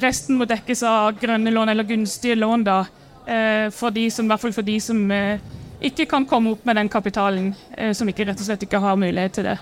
resten 0.02 0.36
må 0.40 0.46
dekkes 0.48 0.82
av 0.88 1.18
grønne 1.20 1.52
lån 1.52 1.72
eller 1.72 1.86
gunstige 1.88 2.36
lån. 2.36 2.64
da, 2.64 2.84
eh, 3.26 3.70
for 3.70 3.90
de 3.90 4.10
som, 4.10 4.26
I 4.26 4.28
hvert 4.28 4.40
fall 4.40 4.52
for 4.52 4.62
de 4.62 4.80
som 4.80 5.10
eh, 5.10 5.38
ikke 5.80 6.06
kan 6.06 6.26
komme 6.26 6.52
opp 6.52 6.64
med 6.64 6.76
den 6.76 6.88
kapitalen. 6.88 7.54
Som 7.92 8.08
ikke 8.08 8.24
rett 8.24 8.40
og 8.40 8.46
slett 8.46 8.62
ikke 8.62 8.78
har 8.78 8.96
mulighet 8.96 9.32
til 9.32 9.44
det. 9.44 9.58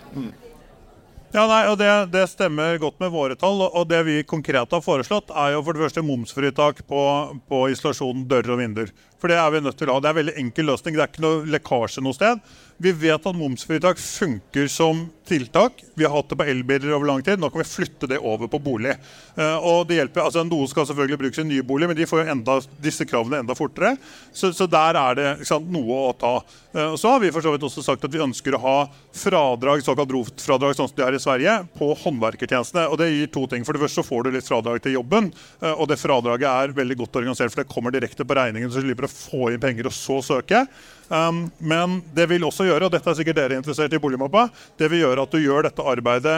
Ja, 1.31 1.45
nei, 1.47 1.61
og 1.71 1.77
det, 1.79 1.87
det, 2.11 2.25
stemmer 2.33 2.81
godt 2.83 2.99
med 2.99 3.13
våre 3.15 3.37
tall. 3.39 3.61
Og 3.69 3.85
det 3.87 4.01
vi 4.09 4.17
konkret 4.27 4.73
har 4.75 4.83
foreslått, 4.83 5.31
er 5.31 5.55
jo 5.55 5.63
for 5.63 5.77
det 5.77 5.85
første 5.85 6.03
momsfritak 6.03 6.83
på, 6.91 7.03
på 7.47 7.61
isolasjon 7.71 8.25
dører 8.31 8.57
og 8.57 8.59
vinduer. 8.59 8.91
For 9.21 9.29
det 9.29 9.37
er 9.37 9.53
vi 9.53 9.63
nødt 9.65 9.79
til 9.79 9.91
å 9.91 9.99
ha. 9.99 10.01
Det 10.01 10.11
er 10.11 10.17
en 10.17 10.21
veldig 10.23 10.37
enkel 10.41 10.71
løsning. 10.73 10.97
Det 10.97 11.05
er 11.05 11.13
ikke 11.13 11.27
noe 11.27 11.47
lekkasje 11.55 12.05
noe 12.05 12.17
sted. 12.17 12.41
Vi 12.81 12.93
vet 12.97 13.27
at 13.29 13.37
momsfritak 13.37 13.99
funker 14.01 14.69
som 14.73 15.03
tiltak. 15.29 15.83
Vi 15.95 16.07
har 16.07 16.15
hatt 16.15 16.31
det 16.33 16.39
på 16.41 16.47
elbiler 16.49 16.95
over 16.97 17.07
lang 17.11 17.23
tid. 17.23 17.37
Nå 17.39 17.51
kan 17.53 17.61
vi 17.61 17.69
flytte 17.69 18.09
det 18.09 18.19
over 18.19 18.49
på 18.49 18.59
bolig. 18.65 18.95
Uh, 19.37 19.59
og 19.59 19.83
det 19.91 19.99
hjelper, 19.99 20.25
altså 20.25 20.47
Noen 20.49 20.71
skal 20.71 20.89
selvfølgelig 20.89 21.19
bruke 21.21 21.37
sin 21.37 21.51
nye 21.51 21.67
bolig, 21.67 21.91
men 21.91 21.99
de 21.99 22.09
får 22.09 22.23
jo 22.23 22.33
enda, 22.33 22.57
disse 22.81 23.05
kravene 23.05 23.43
enda 23.45 23.57
fortere. 23.59 23.93
Så, 24.33 24.55
så 24.57 24.65
der 24.71 24.97
er 24.97 25.19
det 25.19 25.29
sant, 25.49 25.69
noe 25.71 25.99
å 26.09 26.15
ta. 26.17 26.33
Og 26.71 26.97
så 27.03 27.13
har 27.13 27.21
vi 27.21 27.33
for 27.35 27.45
så 27.45 27.53
vidt 27.53 27.67
også 27.67 27.85
sagt 27.85 28.05
at 28.07 28.15
vi 28.15 28.23
ønsker 28.25 28.57
å 28.57 28.63
ha 28.63 28.75
fradrag, 29.13 29.85
såkalt 29.85 30.17
ROT-fradrag, 30.17 30.77
sånn 30.79 30.89
som 30.89 30.97
de 30.97 31.05
har 31.05 31.19
i 31.19 31.21
Sverige, 31.23 31.57
på 31.77 31.91
håndverkertjenestene. 32.01 32.87
Og 32.89 32.97
det 33.03 33.11
gir 33.13 33.31
to 33.35 33.45
ting. 33.51 33.67
For 33.67 33.77
det 33.77 33.85
første 33.85 34.01
så 34.01 34.07
får 34.07 34.25
du 34.25 34.33
litt 34.39 34.49
fradrag 34.49 34.81
til 34.83 34.97
jobben, 34.97 35.29
uh, 35.61 35.75
og 35.75 35.91
det 35.93 36.01
fradraget 36.01 36.49
er 36.49 36.77
veldig 36.81 36.97
godt 37.05 37.21
organisert, 37.21 37.53
for 37.53 37.61
det 37.61 37.71
kommer 37.77 37.93
direkte 37.93 38.25
på 38.25 38.41
regningen, 38.41 38.73
så 38.73 38.81
du 38.81 38.89
slipper 38.89 39.10
å 39.10 39.10
få 39.13 39.51
inn 39.53 39.63
penger 39.63 39.91
og 39.91 39.95
så 39.97 40.21
søke. 40.25 40.65
Um, 41.11 41.49
men 41.59 41.97
det 42.15 42.29
vil 42.31 42.45
også 42.47 42.69
gjøre, 42.69 42.87
og 42.87 42.93
dette 42.95 43.11
er 43.11 43.17
sikkert 43.19 43.39
dere 43.41 43.57
interessert 43.59 43.95
i 43.97 43.99
boligmappa, 43.99 44.45
det 44.79 44.87
vil 44.93 45.01
gjøre 45.03 45.25
at 45.27 45.33
du 45.35 45.41
gjør 45.43 45.67
dette 45.67 45.87
arbeidet 45.93 46.37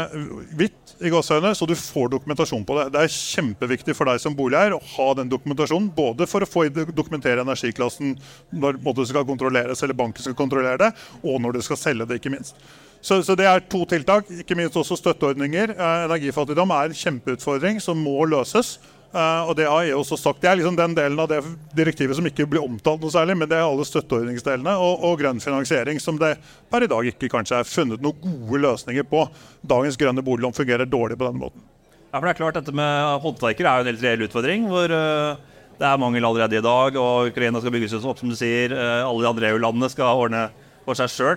hvitt, 0.56 0.94
i 1.02 1.10
gåseøyne, 1.12 1.50
så 1.58 1.66
du 1.68 1.74
får 1.76 2.12
dokumentasjon 2.12 2.64
på 2.64 2.76
det. 2.78 2.86
Det 2.94 3.02
er 3.02 3.12
kjempeviktig 3.12 3.96
for 3.98 4.08
deg 4.08 4.22
som 4.22 4.36
boligeier 4.38 4.76
å 4.76 4.80
ha 4.94 5.08
den 5.18 5.28
dokumentasjonen, 5.32 5.90
både 5.92 6.28
for 6.30 6.44
å 6.44 6.48
få 6.48 6.68
dokumentere 6.70 7.44
energiklassen 7.44 8.14
når 8.54 8.78
det 8.80 9.08
skal 9.10 9.26
kontrolleres, 9.28 9.82
eller 9.82 9.98
banken 9.98 10.24
skal 10.24 10.38
kontrollere 10.38 10.78
det, 10.86 10.90
og 11.20 11.42
når 11.42 11.58
du 11.58 11.66
skal 11.66 11.80
selge 11.80 12.08
det, 12.08 12.22
ikke 12.22 12.32
minst. 12.32 12.56
Så, 13.02 13.18
så, 13.26 13.34
det 13.34 13.48
er 13.50 13.64
to 13.66 13.82
tiltak. 13.90 14.28
Ikke 14.30 14.54
minst 14.54 14.78
også 14.78 14.94
støtteordninger. 15.00 15.74
Eh, 15.74 16.04
energifattigdom 16.06 16.70
er 16.70 16.92
en 16.92 17.00
kjempeutfordring 17.00 17.82
som 17.82 17.98
må 17.98 18.22
løses. 18.30 18.76
Uh, 19.12 19.44
og 19.44 19.56
Det 19.58 19.66
har 19.68 19.82
jeg 19.84 19.96
også 19.96 20.16
sagt. 20.16 20.40
Det 20.40 20.48
er 20.48 20.56
liksom 20.56 20.76
den 20.78 20.94
delen 20.96 21.20
av 21.20 21.28
det 21.28 21.42
direktivet 21.76 22.16
som 22.16 22.24
ikke 22.24 22.46
blir 22.48 22.64
omtalt 22.64 23.02
noe 23.02 23.12
særlig, 23.12 23.36
men 23.36 23.50
det 23.50 23.58
er 23.58 23.66
alle 23.66 23.84
støtteordningsdelene 23.84 24.72
og, 24.80 25.04
og 25.04 25.18
grønn 25.20 25.42
finansiering, 25.42 26.00
som 26.00 26.16
det 26.20 26.38
per 26.72 26.86
i 26.86 26.88
dag 26.88 27.10
ikke 27.10 27.28
kanskje 27.34 27.58
er 27.60 27.68
funnet 27.68 28.00
noen 28.00 28.16
gode 28.22 28.62
løsninger 28.64 29.04
på. 29.10 29.26
Dagens 29.68 30.00
grønne 30.00 30.24
boliglån 30.24 30.56
fungerer 30.56 30.88
dårlig 30.88 31.18
på 31.20 31.28
den 31.28 31.42
måten. 31.42 31.64
Ja, 32.08 32.18
for 32.18 32.24
det 32.24 32.32
er 32.32 32.38
klart 32.40 32.56
Dette 32.56 32.74
med 32.76 33.20
håndverkere 33.24 33.68
er 33.68 33.82
jo 33.82 33.84
en 33.84 33.90
helt 33.92 34.06
reell 34.06 34.24
utfordring. 34.28 34.64
hvor 34.72 34.96
uh, 34.96 35.60
Det 35.76 35.88
er 35.90 36.00
mangel 36.00 36.28
allerede 36.30 36.56
i 36.56 36.64
dag, 36.64 36.96
og 37.04 37.28
Ukraina 37.34 37.60
skal 37.60 37.76
bygges 37.76 37.98
opp, 38.00 38.16
som 38.22 38.32
du 38.32 38.38
sier. 38.38 38.72
Uh, 38.72 39.04
alle 39.10 39.26
de 39.26 39.30
andre 39.34 39.52
EU-landene 39.52 39.92
skal 39.92 40.24
ordne 40.24 40.46
for 40.86 40.96
seg 40.96 41.12
sjøl. 41.12 41.36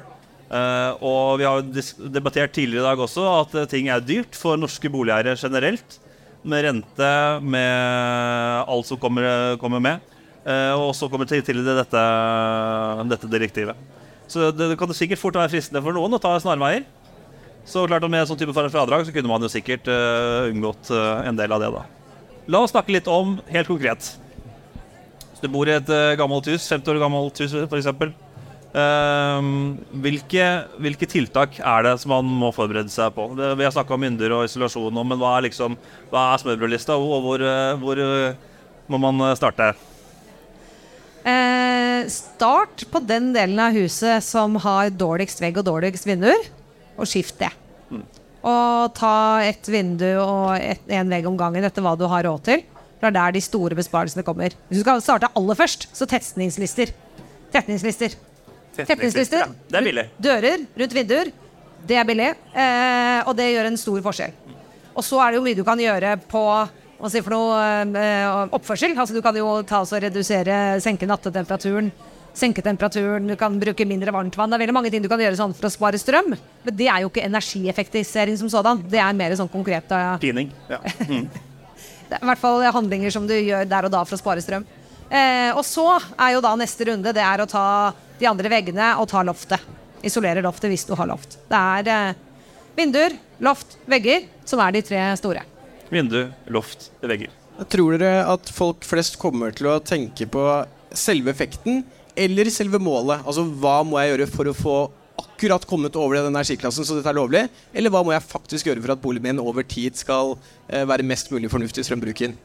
og 1.04 1.38
Vi 1.42 1.46
har 1.46 1.62
debattert 2.16 2.56
tidligere 2.56 2.86
i 2.86 2.88
dag 2.88 3.04
også 3.04 3.28
at 3.42 3.54
ting 3.70 3.92
er 3.92 4.00
dyrt 4.00 4.38
for 4.40 4.56
norske 4.58 4.90
boligeiere 4.90 5.36
generelt 5.36 6.00
med 6.46 6.66
rente, 6.68 7.12
med 7.42 8.70
alt 8.70 8.88
som 8.88 9.00
kommer, 9.02 9.58
kommer 9.62 9.82
med. 9.82 10.12
Eh, 10.46 10.74
og 10.78 10.94
så 10.94 11.10
kommer 11.10 11.26
til, 11.30 11.42
til 11.46 11.64
dette, 11.66 12.02
dette, 13.10 13.30
direktivet. 13.32 13.78
Så 14.30 14.52
det, 14.54 14.70
det 14.72 14.78
kan 14.78 14.94
sikkert 14.94 15.22
fort 15.22 15.38
være 15.38 15.52
fristende 15.56 15.82
for 15.86 15.96
noen 15.96 16.18
å 16.18 16.22
ta 16.22 16.36
snarveier. 16.42 16.86
Så 17.66 17.88
klart 17.90 18.06
Med 18.10 18.28
sånn 18.30 18.38
type 18.38 18.54
fradrag 18.54 19.08
så 19.08 19.14
kunne 19.14 19.30
man 19.32 19.42
jo 19.42 19.50
sikkert 19.50 19.88
uh, 19.90 20.52
unngått 20.52 20.92
uh, 20.94 21.26
en 21.26 21.38
del 21.38 21.50
av 21.56 21.64
det. 21.64 21.72
da. 21.74 21.82
La 22.54 22.62
oss 22.62 22.76
snakke 22.76 22.94
litt 22.94 23.10
om 23.10 23.40
helt 23.50 23.70
konkret. 23.72 24.12
Hvis 25.32 25.42
du 25.42 25.50
bor 25.50 25.66
i 25.66 25.74
et 25.74 25.90
uh, 25.90 26.14
gammelt 26.20 26.46
hus, 26.52 26.68
50 26.70 26.94
år 26.94 27.02
gammelt 27.02 27.42
hus 27.42 27.58
f.eks. 27.66 27.90
Ehm, 28.76 29.78
hvilke, 30.04 30.46
hvilke, 30.84 31.08
tiltak 31.08 31.62
er 31.62 31.86
det 31.86 31.94
som 32.02 32.12
man 32.12 32.28
må 32.42 32.50
forberede 32.56 32.92
seg 32.92 33.14
på? 33.16 33.30
Vi 33.38 33.64
har 33.64 33.72
snakka 33.72 33.96
om 33.96 34.02
mynder 34.04 34.34
og 34.36 34.50
isolasjon, 34.50 35.00
men 35.00 35.20
hva 35.22 35.38
er, 35.38 35.46
liksom, 35.48 35.78
hva 36.12 36.26
er 36.34 36.42
smørbrødlista, 36.42 36.98
og 37.00 37.24
hvor, 37.24 37.46
eh, 37.46 37.78
hvor, 37.80 38.02
eh, 38.04 38.36
må 38.92 39.00
man 39.00 39.30
eh, 39.30 39.38
starte? 39.40 39.70
Eh, 41.24 42.04
start 42.12 42.84
på 42.92 43.00
den 43.08 43.32
delen 43.38 43.64
av 43.64 43.72
huset 43.80 44.24
som 44.28 44.60
har 44.66 44.92
dårligst 44.92 45.40
vegg 45.42 45.62
og 45.64 45.70
dårligst 45.72 46.06
vinduer, 46.06 46.52
og 47.00 47.08
skift 47.08 47.40
det. 47.40 47.54
Mm. 47.88 48.04
Og 48.46 48.94
ta 48.94 49.16
ett 49.48 49.72
vindu 49.72 50.10
og 50.20 50.52
én 50.60 51.16
vegg 51.16 51.26
om 51.26 51.40
gangen 51.40 51.64
etter 51.64 51.82
hva 51.82 51.96
du 51.98 52.06
har 52.12 52.28
råd 52.28 52.44
til. 52.44 52.68
Det 53.00 53.08
er 53.08 53.16
der 53.16 53.34
de 53.36 53.42
store 53.42 53.76
besparelsene 53.78 54.24
kommer. 54.28 54.52
Hvis 54.68 54.84
du 54.84 54.84
skal 54.84 55.02
starte 55.02 55.32
aller 55.34 55.56
først, 55.58 55.88
så 55.96 56.06
tetningslister. 56.10 56.92
Tetningslister. 57.56 58.14
Tetningslister. 58.78 59.52
Det 59.70 59.80
er 59.80 59.86
billig. 59.90 60.08
Dører 60.22 60.66
rundt 60.82 60.96
vinduer. 60.98 61.32
Det 61.86 62.00
er 62.02 62.08
billig, 62.08 62.32
eh, 62.58 63.20
og 63.28 63.36
det 63.38 63.52
gjør 63.54 63.70
en 63.70 63.78
stor 63.78 64.02
forskjell. 64.08 64.34
Og 64.96 65.04
så 65.06 65.20
er 65.22 65.32
det 65.32 65.40
jo 65.40 65.46
mye 65.46 65.58
du 65.60 65.64
kan 65.68 65.80
gjøre 65.80 66.16
på 66.32 66.42
hva 66.96 67.12
si 67.12 67.22
for 67.22 67.36
noe, 67.36 67.60
eh, 68.00 68.50
oppførsel. 68.56 68.96
Altså 68.98 69.14
Du 69.14 69.22
kan 69.22 69.36
jo 69.36 69.62
ta 69.64 69.82
og 69.84 70.02
redusere, 70.02 70.82
senke 70.82 71.06
nattetemperaturen 71.06 71.92
senke 72.36 72.64
temperaturen, 72.64 73.28
du 73.28 73.36
kan 73.40 73.56
bruke 73.60 73.88
mindre 73.88 74.12
varmt 74.14 74.36
vann. 74.38 74.52
Det 74.52 74.58
er 74.58 74.64
veldig 74.66 74.76
mange 74.76 74.92
ting 74.92 75.04
du 75.04 75.10
kan 75.12 75.22
gjøre 75.24 75.40
sånn 75.40 75.56
for 75.56 75.70
å 75.70 75.74
spare 75.74 76.00
strøm. 76.00 76.36
Men 76.66 76.78
det 76.78 76.88
er 76.92 77.04
jo 77.04 77.12
ikke 77.12 77.24
energieffektivisering 77.26 78.38
som 78.40 78.52
sådan. 78.52 78.84
Det 78.92 79.00
er 79.02 79.14
mer 79.18 79.36
sånn 79.40 79.52
konkret 79.52 79.92
Ja. 79.96 80.18
Pining. 80.22 80.52
Ja. 80.70 80.82
Mm. 81.08 81.30
Det 82.06 82.20
er 82.20 82.22
i 82.22 82.28
hvert 82.30 82.38
fall 82.38 82.62
handlinger 82.70 83.10
som 83.10 83.24
du 83.26 83.34
gjør 83.34 83.64
der 83.66 83.88
og 83.88 83.92
da 83.92 84.04
for 84.06 84.14
å 84.14 84.20
spare 84.20 84.42
strøm. 84.44 84.62
Eh, 85.10 85.50
og 85.58 85.64
så 85.66 85.88
er 86.22 86.36
jo 86.36 86.42
da 86.46 86.52
neste 86.60 86.86
runde 86.86 87.14
det 87.18 87.24
er 87.24 87.42
å 87.42 87.48
ta 87.50 87.64
de 88.20 88.30
andre 88.30 88.52
veggene 88.52 88.94
og 89.00 89.10
ta 89.12 89.24
loftet. 89.26 89.62
Isolere 90.06 90.44
loftet 90.46 90.72
hvis 90.72 90.86
du 90.88 90.94
har 90.98 91.10
loft. 91.10 91.38
Det 91.50 91.60
er 91.60 91.92
eh, 91.92 92.22
vinduer, 92.78 93.18
loft, 93.44 93.78
vegger 93.90 94.28
som 94.46 94.62
er 94.64 94.76
de 94.76 94.84
tre 94.86 95.02
store. 95.20 95.44
Vindu, 95.90 96.22
loft, 96.54 96.90
vegger. 97.02 97.34
Tror 97.72 97.96
dere 97.96 98.26
at 98.28 98.50
folk 98.52 98.84
flest 98.86 99.20
kommer 99.22 99.54
til 99.56 99.70
å 99.72 99.80
tenke 99.84 100.28
på 100.28 100.44
selve 100.96 101.32
effekten 101.32 101.84
eller 102.16 102.52
selve 102.52 102.82
målet? 102.82 103.24
Altså 103.24 103.46
hva 103.48 103.80
må 103.88 104.00
jeg 104.02 104.14
gjøre 104.14 104.32
for 104.32 104.52
å 104.52 104.56
få 104.58 104.78
akkurat 105.16 105.64
kommet 105.68 105.96
over 106.00 106.18
den 106.18 106.32
energiklassen 106.32 106.88
så 106.88 106.98
dette 106.98 107.12
er 107.12 107.18
lovlig? 107.18 107.46
Eller 107.74 107.94
hva 107.94 108.04
må 108.04 108.12
jeg 108.16 108.28
faktisk 108.28 108.70
gjøre 108.70 108.84
for 108.84 108.96
at 108.96 109.04
boligen 109.04 109.30
min 109.30 109.44
over 109.44 109.64
tid 109.68 109.96
skal 110.00 110.36
eh, 110.68 110.84
være 110.88 111.08
mest 111.08 111.32
mulig 111.32 111.52
fornuftig 111.52 111.84
i 111.84 111.88
strømbruken? 111.88 112.36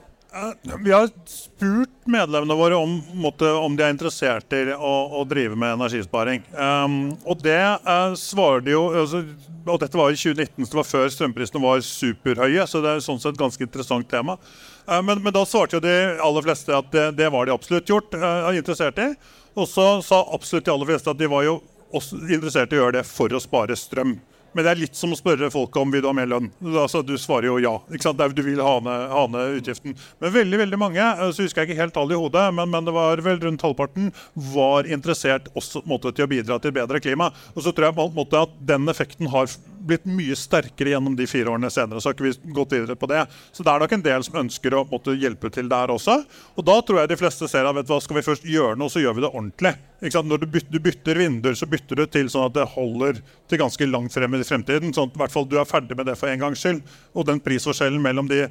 Vi 0.84 0.92
har 0.92 1.08
spurt 1.26 2.06
medlemmene 2.06 2.54
våre 2.54 2.76
om, 2.78 3.00
om 3.42 3.76
de 3.76 3.82
er 3.82 3.90
interessert 3.90 4.54
i 4.54 4.60
å, 4.76 4.92
å 5.18 5.24
drive 5.26 5.58
med 5.58 5.74
energisparing. 5.74 6.44
Um, 6.54 7.16
og 7.26 7.42
det 7.42 7.58
uh, 7.58 8.14
svarer 8.18 8.62
de 8.62 8.76
jo 8.76 8.84
altså, 9.02 9.24
Og 9.66 9.80
dette 9.82 9.98
var 9.98 10.14
i 10.14 10.20
2019, 10.20 10.54
så 10.62 10.70
det 10.70 10.78
var 10.78 10.88
før 10.92 11.10
strømprisene 11.16 11.64
var 11.64 11.82
superhøye. 11.82 12.68
Så 12.70 12.82
det 12.84 12.94
er 12.94 13.02
sånn 13.02 13.18
sett 13.18 13.34
et 13.34 13.42
ganske 13.42 13.66
interessant 13.66 14.06
tema. 14.10 14.38
Uh, 14.86 15.00
men, 15.02 15.18
men, 15.18 15.34
da 15.34 15.42
svarte 15.48 15.80
jo 15.80 15.82
de 15.82 15.96
aller 16.22 16.46
fleste 16.46 16.78
at 16.78 16.94
det, 16.94 17.08
det 17.18 17.32
var 17.34 17.50
de 17.50 17.56
absolutt 17.56 17.90
gjort, 17.90 18.14
uh, 18.14 18.54
interessert 18.54 19.02
i. 19.02 19.10
Og 19.58 19.66
så 19.66 19.96
sa 20.06 20.22
absolutt 20.30 20.68
de 20.68 20.76
aller 20.76 20.92
fleste 20.92 21.10
at 21.10 21.18
de 21.18 21.30
var 21.30 21.48
jo 21.48 21.58
også 21.90 22.22
interessert 22.30 22.70
i 22.70 22.78
å 22.78 22.84
gjøre 22.84 23.00
det 23.00 23.08
for 23.08 23.34
å 23.34 23.42
spare 23.42 23.74
strøm. 23.74 24.20
Men 24.52 24.66
det 24.66 24.72
er 24.72 24.80
litt 24.82 24.98
som 24.98 25.12
å 25.14 25.18
spørre 25.18 25.50
folk 25.52 25.76
om 25.78 25.92
vil 25.94 26.02
du 26.02 26.08
ha 26.08 26.14
mer 26.16 26.28
lønn. 26.30 26.48
Altså, 26.72 27.02
du 27.06 27.14
svarer 27.20 27.50
jo 27.50 27.58
ja. 27.62 27.74
Du 27.90 28.42
vil 28.42 28.62
ha 28.62 28.76
ned, 28.82 29.04
ha 29.12 29.24
ned, 29.30 29.58
utgiften. 29.60 29.96
Men 30.22 30.34
veldig 30.34 30.60
veldig 30.64 30.80
mange 30.80 31.02
eh, 31.02 31.26
så 31.30 31.46
husker 31.46 31.62
jeg 31.62 31.70
ikke 31.70 31.82
helt 31.82 31.94
tallet 31.96 32.16
i 32.16 32.20
hodet, 32.20 32.46
men, 32.56 32.70
men, 32.72 32.86
det 32.86 32.94
var 32.96 33.22
vel 33.24 33.40
rundt 33.42 33.64
halvparten 33.64 34.10
var 34.54 34.88
interessert 34.90 35.50
også 35.54 35.84
måte, 35.88 36.14
til 36.14 36.26
å 36.26 36.30
bidra 36.30 36.58
til 36.62 36.74
bedre 36.74 37.02
klima. 37.02 37.30
Og 37.54 37.64
så 37.64 37.74
tror 37.74 37.90
jeg 37.90 37.98
på 37.98 38.08
en 38.10 38.16
måte 38.16 38.44
at 38.46 38.56
den 38.72 38.90
effekten 38.90 39.30
har 39.30 39.50
blitt 39.86 40.06
mye 40.08 40.36
sterkere 40.36 40.94
gjennom 40.94 41.16
de 41.16 41.26
fire 41.30 41.52
årene 41.52 41.70
senere. 41.72 42.00
Så 42.00 42.10
har 42.10 42.16
ikke 42.16 42.28
vi 42.28 42.54
gått 42.56 42.74
videre 42.76 42.96
på 42.98 43.08
det. 43.10 43.24
Så 43.52 43.64
det 43.66 43.72
er 43.72 43.82
nok 43.82 43.94
en 43.96 44.04
del 44.04 44.24
som 44.26 44.40
ønsker 44.42 44.76
å 44.76 44.84
måtte 44.90 45.16
hjelpe 45.18 45.50
til 45.52 45.70
der 45.70 45.92
også. 45.94 46.20
Og 46.56 46.66
da 46.66 46.78
tror 46.84 47.02
jeg 47.02 47.12
de 47.12 47.20
fleste 47.20 47.48
ser 47.50 47.68
at 47.68 47.76
vet 47.76 47.90
hva, 47.90 48.00
skal 48.04 48.20
vi 48.20 48.26
først 48.26 48.48
gjøre 48.48 48.78
noe, 48.80 48.92
så 48.92 49.02
gjør 49.02 49.18
vi 49.18 49.24
det 49.26 49.32
ordentlig. 49.32 49.74
Når 50.00 50.42
du 50.42 50.48
bytter, 50.48 50.72
du 50.72 50.80
bytter, 50.84 51.20
vinduer, 51.20 51.56
så 51.58 51.68
bytter 51.70 52.02
du 52.02 52.06
til 52.08 52.32
sånn 52.32 52.48
at 52.48 52.56
det 52.56 52.68
holder 52.74 53.20
til 53.50 53.60
ganske 53.60 53.88
langt 53.90 54.14
frem 54.16 54.36
i 54.38 54.44
fremtiden. 54.46 54.94
Sånn 54.96 55.10
at 55.10 55.16
i 55.16 55.24
hvert 55.24 55.34
fall 55.34 55.48
du 55.48 55.56
er 55.60 55.68
ferdig 55.68 55.98
med 55.98 56.08
det 56.08 56.18
for 56.20 56.32
en 56.32 56.44
gangs 56.44 56.62
skyld. 56.62 56.84
Og 57.14 57.28
den 57.28 57.42
prisforskjellen 57.44 58.02
mellom 58.04 58.28
de 58.30 58.46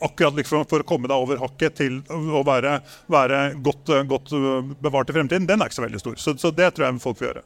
akkurat 0.00 0.36
liksom 0.36 0.64
for 0.68 0.82
å 0.82 0.86
komme 0.88 1.08
deg 1.08 1.16
over 1.16 1.40
hakket 1.40 1.78
til 1.80 2.00
å 2.10 2.42
være, 2.46 2.78
være 3.12 3.42
godt, 3.64 3.92
godt, 4.10 4.34
bevart 4.82 5.10
i 5.10 5.16
fremtiden, 5.16 5.48
den 5.48 5.62
er 5.62 5.70
ikke 5.70 5.80
så 5.80 5.86
veldig 5.86 6.02
stor. 6.02 6.18
Så, 6.20 6.36
så 6.40 6.52
det 6.54 6.72
tror 6.76 6.88
jeg 6.88 7.04
folk 7.04 7.20
får 7.20 7.30
gjøre. 7.30 7.44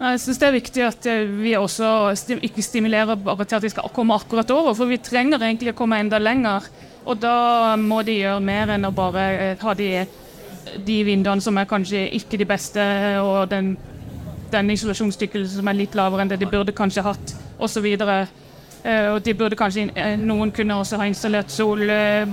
Jeg 0.00 0.20
synes 0.20 0.38
det 0.38 0.46
er 0.46 0.52
viktig 0.56 0.82
at 0.82 1.06
eh, 1.06 1.28
vi 1.38 1.52
også 1.54 2.16
ikke 2.42 2.62
stimulerer 2.62 3.14
bare 3.14 3.44
til 3.44 3.56
at 3.56 3.62
de 3.62 3.70
skal 3.70 3.82
komme 3.94 4.14
akkurat 4.14 4.50
over, 4.50 4.74
for 4.74 4.84
vi 4.90 4.96
trenger 4.98 5.38
egentlig 5.38 5.70
å 5.70 5.76
komme 5.78 6.00
enda 6.02 6.18
lenger. 6.18 6.60
Og 7.06 7.20
da 7.22 7.76
må 7.78 8.02
de 8.02 8.12
gjøre 8.18 8.40
mer 8.42 8.68
enn 8.74 8.84
å 8.88 8.90
bare 8.94 9.52
eh, 9.52 9.56
ha 9.62 9.74
de, 9.78 10.06
de 10.86 11.04
vinduene 11.06 11.40
som 11.40 11.58
er 11.58 11.64
kanskje 11.70 12.08
ikke 12.18 12.38
de 12.42 12.44
beste, 12.48 12.82
og 13.22 13.50
den, 13.52 13.76
den 14.50 14.70
isolasjonstykkelsen 14.74 15.60
som 15.60 15.68
er 15.70 15.78
litt 15.78 15.94
lavere 15.94 16.22
enn 16.24 16.32
det 16.32 16.40
de 16.42 16.50
burde 16.50 16.72
kanskje 16.74 17.06
hatt, 17.06 17.36
osv. 17.62 17.86
Uh, 18.84 19.14
og 19.14 19.24
de 19.24 19.32
burde 19.32 19.56
kanskje, 19.56 19.86
Noen 20.20 20.50
kunne 20.52 20.76
også 20.76 20.96
ha 21.00 21.06
installert 21.08 21.50
solceller, 21.54 22.26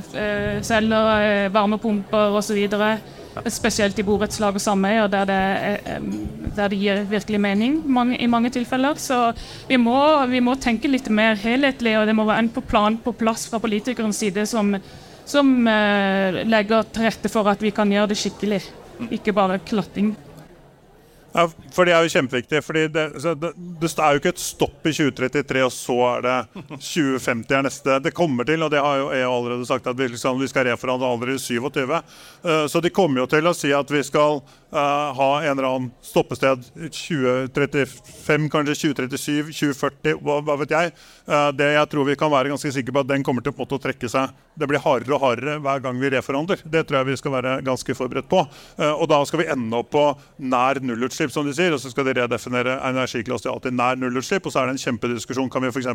varmepumper 1.54 2.36
osv. 2.42 2.58
Spesielt 3.32 4.00
i 4.00 4.04
borettslag 4.04 4.58
og 4.60 4.64
sameier, 4.64 5.08
der, 5.12 5.30
der, 5.30 6.66
det 6.68 6.80
gir 6.80 7.06
virkelig 7.08 7.40
mening 7.40 7.78
mange, 7.88 8.18
i 8.20 8.28
mange 8.28 8.52
tilfeller. 8.52 9.00
Så 9.00 9.32
vi 9.70 9.80
må, 9.80 9.96
vi 10.28 10.42
må, 10.44 10.58
tenke 10.60 10.92
litt 10.92 11.08
mer 11.08 11.40
helhetlig, 11.40 11.96
og 12.00 12.10
det 12.10 12.16
må 12.18 12.28
være 12.28 12.46
en 12.46 12.52
på 12.52 12.64
plan 12.68 13.00
på 13.00 13.16
plass 13.16 13.48
fra 13.48 13.62
politikernes 13.64 14.20
side 14.20 14.44
som, 14.50 14.76
som 15.24 15.54
uh, 15.64 16.42
legger 16.44 16.92
til 16.92 17.08
rette 17.08 17.32
for 17.32 17.48
at 17.52 17.64
vi 17.64 17.72
kan 17.76 17.92
gjøre 17.92 18.12
det 18.12 18.20
skikkelig, 18.20 18.62
ikke 19.16 19.36
bare 19.38 19.62
klatting. 19.64 20.12
Ja, 21.32 21.46
for 21.72 21.88
det 21.88 21.94
er 21.96 22.04
jo 22.04 22.12
kjempeviktig. 22.12 22.60
fordi 22.64 22.88
det, 22.92 23.06
det, 23.16 23.52
det, 23.80 23.90
er 23.92 24.16
jo 24.16 24.20
ikke 24.20 24.34
et 24.34 24.42
stopp 24.42 24.88
i 24.88 24.92
2033, 24.92 25.64
og 25.64 25.72
så 25.72 25.98
er 26.10 26.26
det 26.26 26.38
2050 26.74 27.56
er 27.56 27.68
neste. 27.68 28.00
Det 28.04 28.16
kommer 28.16 28.48
til, 28.48 28.64
og 28.66 28.72
det 28.74 28.82
har 28.84 28.98
jo 29.00 29.12
EU 29.16 29.30
allerede 29.32 29.68
sagt, 29.68 29.88
at 29.88 30.00
vi, 30.00 30.10
liksom, 30.12 30.40
vi 30.42 30.50
skal 30.52 30.68
reforhandle 30.68 31.08
allerede 31.08 31.40
i 31.40 31.44
27. 31.44 31.88
Uh, 32.44 32.66
så 32.68 32.84
de 32.84 32.92
kommer 32.92 33.24
jo 33.24 33.30
til 33.32 33.48
å 33.48 33.56
si 33.56 33.72
at 33.76 33.94
vi 33.94 34.04
skal 34.04 34.42
uh, 34.42 35.08
ha 35.16 35.30
en 35.46 35.54
eller 35.54 35.70
annen 35.70 35.90
stoppested 36.04 36.68
2035, 36.92 38.52
kanskje 38.52 38.78
2037, 38.92 39.56
2040, 39.56 40.20
hva, 40.20 40.42
hva 40.44 40.60
vet 40.66 40.76
jeg. 40.76 40.94
Uh, 41.30 41.50
det 41.56 41.72
jeg 41.78 41.92
tror 41.94 42.12
vi 42.12 42.20
kan 42.20 42.34
være 42.34 42.52
ganske 42.52 42.74
sikre 42.76 42.98
på 42.98 43.06
at 43.06 43.12
den 43.14 43.24
kommer 43.24 43.46
til 43.46 43.56
å 43.56 43.80
trekke 43.80 44.12
seg. 44.12 44.36
Det 44.60 44.68
blir 44.68 44.84
hardere 44.84 45.16
og 45.16 45.24
hardere 45.24 45.56
hver 45.64 45.80
gang 45.80 45.96
vi 46.02 46.12
reforhandler. 46.12 46.60
Det 46.68 46.84
tror 46.84 47.00
jeg 47.00 47.14
vi 47.14 47.20
skal 47.22 47.38
være 47.38 47.58
ganske 47.64 47.96
forberedt 47.96 48.28
på. 48.28 48.42
og 48.84 49.06
da 49.08 49.22
skal 49.26 49.40
vi 49.40 49.48
ende 49.54 49.80
opp 49.80 49.94
på 49.96 50.04
nær 50.44 50.82
nullutslipp 50.84 51.21
nullutslipp, 51.22 51.34
som 51.34 51.46
de 51.46 51.54
sier, 51.54 51.74
og 51.74 51.82
så 51.82 51.92
skal 51.92 52.08
de 52.08 52.16
redefinere 52.18 52.80
energiklasse 52.90 53.46
til 53.46 53.54
alltid 53.54 53.76
nær 53.78 54.00
nullutslipp. 54.00 54.46
Og 54.46 54.54
så 54.54 54.62
er 54.62 54.70
det 54.70 54.78
en 54.78 54.84
kjempediskusjon. 54.86 55.50
Kan 55.52 55.64
vi 55.64 55.72
f.eks. 55.72 55.90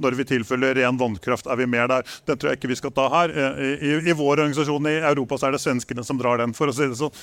når 0.00 0.16
vi 0.16 0.24
tilfølger 0.24 0.76
ren 0.80 0.98
vannkraft, 0.98 1.46
er 1.46 1.60
vi 1.60 1.66
mer 1.66 1.88
der? 1.90 2.06
Den 2.26 2.38
tror 2.38 2.50
jeg 2.50 2.60
ikke 2.60 2.72
vi 2.72 2.80
skal 2.80 2.94
ta 2.96 3.08
her. 3.12 3.34
I, 3.34 3.70
i, 3.76 3.94
i 4.10 4.16
vår 4.16 4.40
organisasjon 4.40 4.90
i 4.90 4.98
Europa 5.00 5.38
så 5.38 5.48
er 5.48 5.56
det 5.56 5.62
svenskene 5.62 6.04
som 6.04 6.18
drar 6.20 6.40
den, 6.40 6.54
for 6.56 6.70
å 6.70 6.76
si 6.76 6.88
det 6.88 6.98
sånn. 6.98 7.14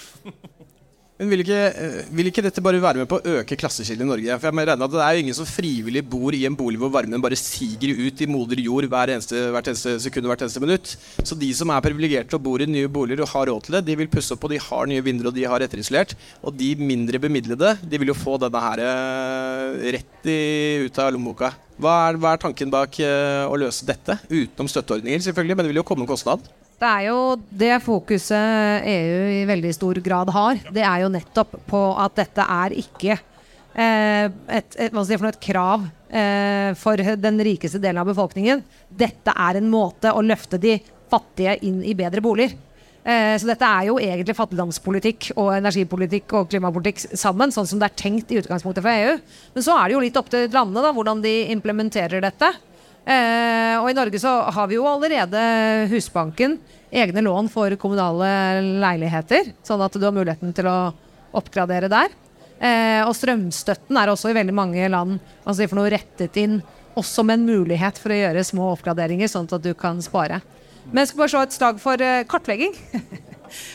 Men 1.18 1.32
vil 1.32 1.42
ikke, 1.42 1.62
eh, 1.74 2.10
vil 2.14 2.30
ikke, 2.30 2.44
dette 2.46 2.62
bare 2.62 2.78
være 2.82 3.02
med 3.02 3.08
på 3.10 3.18
å 3.18 3.38
øke 3.40 3.58
klasseskillet 3.58 4.06
i 4.06 4.08
Norge? 4.08 4.36
For 4.38 4.48
jeg 4.48 4.54
må 4.54 4.66
regne 4.68 4.86
at 4.86 4.92
Det 4.94 5.02
er 5.02 5.14
jo 5.16 5.24
ingen 5.24 5.34
som 5.34 5.50
frivillig 5.50 6.04
bor 6.06 6.32
i 6.32 6.46
en 6.46 6.56
bolig 6.56 6.78
hvor 6.78 6.92
varmen 6.94 7.22
bare 7.22 7.34
siger 7.34 7.90
ut 7.98 8.22
i 8.22 8.28
moder 8.30 8.62
jord 8.62 8.86
hver 8.86 9.10
eneste, 9.16 9.50
hvert 9.50 9.66
eneste 9.72 9.98
sekund 10.04 10.28
og 10.28 10.36
hvert 10.36 10.46
eneste 10.46 10.62
minutt. 10.62 10.94
Så 11.24 11.34
de 11.34 11.50
som 11.58 11.74
er 11.74 11.82
privilegerte 11.82 12.38
og 12.38 12.44
bor 12.46 12.62
i 12.62 12.70
nye 12.70 12.88
boliger 12.88 13.26
og 13.26 13.32
har 13.34 13.50
råd 13.50 13.66
til 13.66 13.78
det, 13.80 13.86
de 13.88 13.96
vil 13.98 14.12
pusse 14.14 14.32
opp, 14.32 14.46
og 14.46 14.54
de 14.54 14.62
har 14.62 14.86
nye 14.86 15.02
vinduer 15.02 15.32
og 15.32 15.34
de 15.34 15.48
har 15.50 15.66
etterisolert. 15.66 16.14
Og 16.44 16.54
de 16.54 16.76
mindre 16.78 17.18
bemidlede 17.18 17.80
de 17.82 17.98
vil 17.98 18.14
jo 18.14 18.18
få 18.18 18.38
denne 18.38 18.62
her 18.62 18.86
eh, 18.86 19.90
rett 19.98 20.30
i, 20.30 20.86
ut 20.86 21.02
av 21.02 21.10
lommeboka. 21.16 21.50
Hva 21.82 21.98
er, 22.12 22.22
hva 22.22 22.34
er 22.34 22.42
tanken 22.42 22.72
bak 22.74 22.96
uh, 23.06 23.46
å 23.46 23.58
løse 23.58 23.86
dette? 23.86 24.16
Utenom 24.32 24.70
støtteordninger, 24.70 25.22
selvfølgelig, 25.22 25.58
men 25.58 25.68
det 25.68 25.74
vil 25.74 25.82
jo 25.84 25.86
komme 25.86 26.08
en 26.08 26.10
kostnad. 26.10 26.46
Det 26.78 26.86
er 26.86 27.08
jo 27.08 27.22
det 27.58 27.80
fokuset 27.82 28.86
EU 28.86 29.22
i 29.34 29.46
veldig 29.50 29.72
stor 29.74 29.98
grad 30.06 30.30
har. 30.36 30.60
Det 30.70 30.84
er 30.86 31.02
jo 31.02 31.10
nettopp 31.10 31.56
på 31.66 31.80
at 31.98 32.20
dette 32.20 32.46
er 32.54 32.76
ikke 32.78 33.16
eh, 33.16 34.28
et, 34.30 34.78
et, 34.86 34.94
et, 34.94 35.40
krav 35.42 35.88
eh, 36.10 36.76
for 36.78 37.02
den 37.02 37.42
rikeste 37.48 37.82
delen 37.82 38.04
av 38.04 38.12
befolkningen. 38.12 38.62
Dette 38.94 39.34
er 39.34 39.58
en 39.58 39.74
måte 39.74 40.14
å 40.14 40.22
løfte 40.22 40.62
de 40.62 40.76
fattige 41.10 41.58
inn 41.66 41.82
i 41.82 41.98
bedre 41.98 42.22
boliger. 42.22 42.54
Eh, 43.08 43.34
så 43.42 43.50
dette 43.50 43.66
er 43.66 43.90
jo 43.90 43.98
egentlig 43.98 44.38
fattigdomspolitikk 44.38 45.32
og 45.34 45.56
energipolitikk 45.58 46.38
og 46.38 46.50
klimapolitikk 46.52 47.18
sammen, 47.18 47.54
sånn 47.56 47.70
som 47.70 47.82
det 47.82 47.90
er 47.90 48.00
tenkt 48.04 48.36
i 48.36 48.38
utgangspunktet 48.44 48.86
for 48.86 48.94
EU. 48.94 49.18
Men 49.58 49.66
så 49.66 49.80
er 49.80 49.88
det 49.88 49.98
jo 49.98 50.06
litt 50.06 50.22
opp 50.22 50.30
til 50.30 50.46
landene 50.54 50.86
da, 50.86 50.94
hvordan 50.94 51.26
de 51.26 51.38
implementerer 51.58 52.22
dette. 52.22 52.54
Eh, 53.08 53.76
og 53.80 53.88
i 53.88 53.96
Norge 53.96 54.20
så 54.20 54.34
har 54.52 54.68
vi 54.68 54.76
jo 54.76 54.88
allerede 54.90 55.42
Husbanken, 55.92 56.58
egne 56.92 57.24
lån 57.24 57.48
for 57.52 57.72
kommunale 57.80 58.60
leiligheter. 58.84 59.54
Sånn 59.64 59.84
at 59.86 59.96
du 59.96 60.04
har 60.04 60.16
muligheten 60.16 60.52
til 60.56 60.68
å 60.68 60.78
oppgradere 61.38 61.88
der. 61.92 62.12
Eh, 62.60 63.04
og 63.06 63.14
strømstøtten 63.16 64.00
er 64.00 64.12
også 64.12 64.32
i 64.32 64.36
veldig 64.36 64.56
mange 64.58 64.88
land 64.90 65.20
altså 65.46 65.68
for 65.70 65.78
noe 65.78 65.92
rettet 65.94 66.40
inn 66.42 66.58
også 66.98 67.22
med 67.28 67.38
en 67.38 67.46
mulighet 67.46 68.00
for 68.02 68.10
å 68.10 68.18
gjøre 68.18 68.46
små 68.48 68.72
oppgraderinger, 68.74 69.30
sånn 69.30 69.46
at 69.54 69.62
du 69.64 69.70
kan 69.78 70.02
spare. 70.02 70.42
Men 70.90 71.04
jeg 71.04 71.12
skal 71.12 71.22
bare 71.22 71.34
slå 71.36 71.44
et 71.46 71.56
slag 71.56 71.82
for 71.84 72.02
uh, 72.02 72.24
kartlegging. 72.30 72.74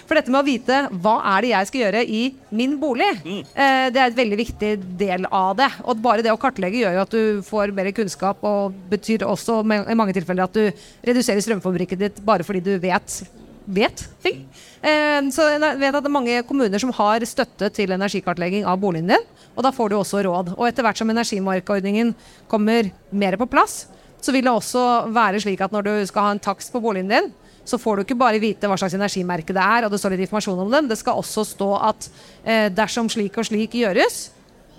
For 0.06 0.18
dette 0.18 0.32
med 0.32 0.42
å 0.42 0.46
vite 0.46 0.78
hva 1.02 1.16
er 1.34 1.44
det 1.44 1.52
jeg 1.52 1.70
skal 1.70 1.84
gjøre 1.84 2.02
i 2.04 2.22
min 2.54 2.78
bolig, 2.80 3.10
mm. 3.24 3.42
eh, 3.52 3.86
det 3.94 4.00
er 4.00 4.10
et 4.10 4.18
veldig 4.18 4.38
viktig 4.40 4.72
del 5.00 5.28
av 5.28 5.54
det. 5.60 5.68
Og 5.86 6.02
bare 6.02 6.24
det 6.24 6.32
å 6.32 6.40
kartlegge 6.40 6.82
gjør 6.82 6.96
jo 6.96 7.04
at 7.04 7.14
du 7.14 7.44
får 7.46 7.74
mer 7.76 7.92
kunnskap, 7.96 8.42
og 8.46 8.74
betyr 8.92 9.26
også 9.28 9.60
i 9.62 9.98
mange 9.98 10.16
tilfeller 10.16 10.48
at 10.48 10.58
du 10.58 10.84
reduserer 11.06 11.44
strømforbruket 11.44 12.00
ditt 12.00 12.20
bare 12.26 12.46
fordi 12.46 12.64
du 12.64 12.74
vet, 12.82 13.18
vet 13.66 14.04
ting. 14.24 14.44
Eh, 14.82 15.20
så 15.34 15.48
jeg 15.54 15.62
vet 15.62 15.94
at 15.94 16.02
det 16.02 16.10
er 16.10 16.18
mange 16.18 16.42
kommuner 16.48 16.82
som 16.82 16.92
har 16.96 17.24
støtte 17.28 17.70
til 17.74 17.94
energikartlegging 17.94 18.66
av 18.68 18.80
boligen 18.82 19.14
din, 19.14 19.30
og 19.52 19.66
da 19.66 19.72
får 19.74 19.92
du 19.92 19.98
også 20.00 20.24
råd. 20.26 20.54
Og 20.56 20.68
etter 20.68 20.86
hvert 20.86 21.00
som 21.00 21.10
energimarkeordningen 21.12 22.14
kommer 22.50 22.90
mer 23.10 23.38
på 23.40 23.50
plass, 23.50 23.84
så 24.22 24.34
vil 24.34 24.46
det 24.46 24.54
også 24.54 24.82
være 25.12 25.40
slik 25.42 25.62
at 25.64 25.72
når 25.74 25.86
du 25.86 25.94
skal 26.06 26.28
ha 26.28 26.34
en 26.34 26.42
takst 26.42 26.72
på 26.74 26.82
boligen 26.82 27.10
din, 27.10 27.32
så 27.64 27.78
får 27.78 27.96
du 27.96 28.04
ikke 28.04 28.18
bare 28.18 28.40
vite 28.42 28.68
hva 28.68 28.76
slags 28.80 28.96
energimerke 28.98 29.54
det 29.54 29.62
er, 29.62 29.86
og 29.86 29.92
det 29.92 30.00
står 30.02 30.16
litt 30.16 30.24
informasjon 30.26 30.62
om 30.64 30.72
dem. 30.72 30.88
Det 30.90 30.98
skal 30.98 31.20
også 31.20 31.44
stå 31.46 31.70
at 31.90 32.08
eh, 32.42 32.68
dersom 32.74 33.10
slik 33.12 33.38
og 33.38 33.46
slik 33.46 33.76
gjøres, 33.78 34.24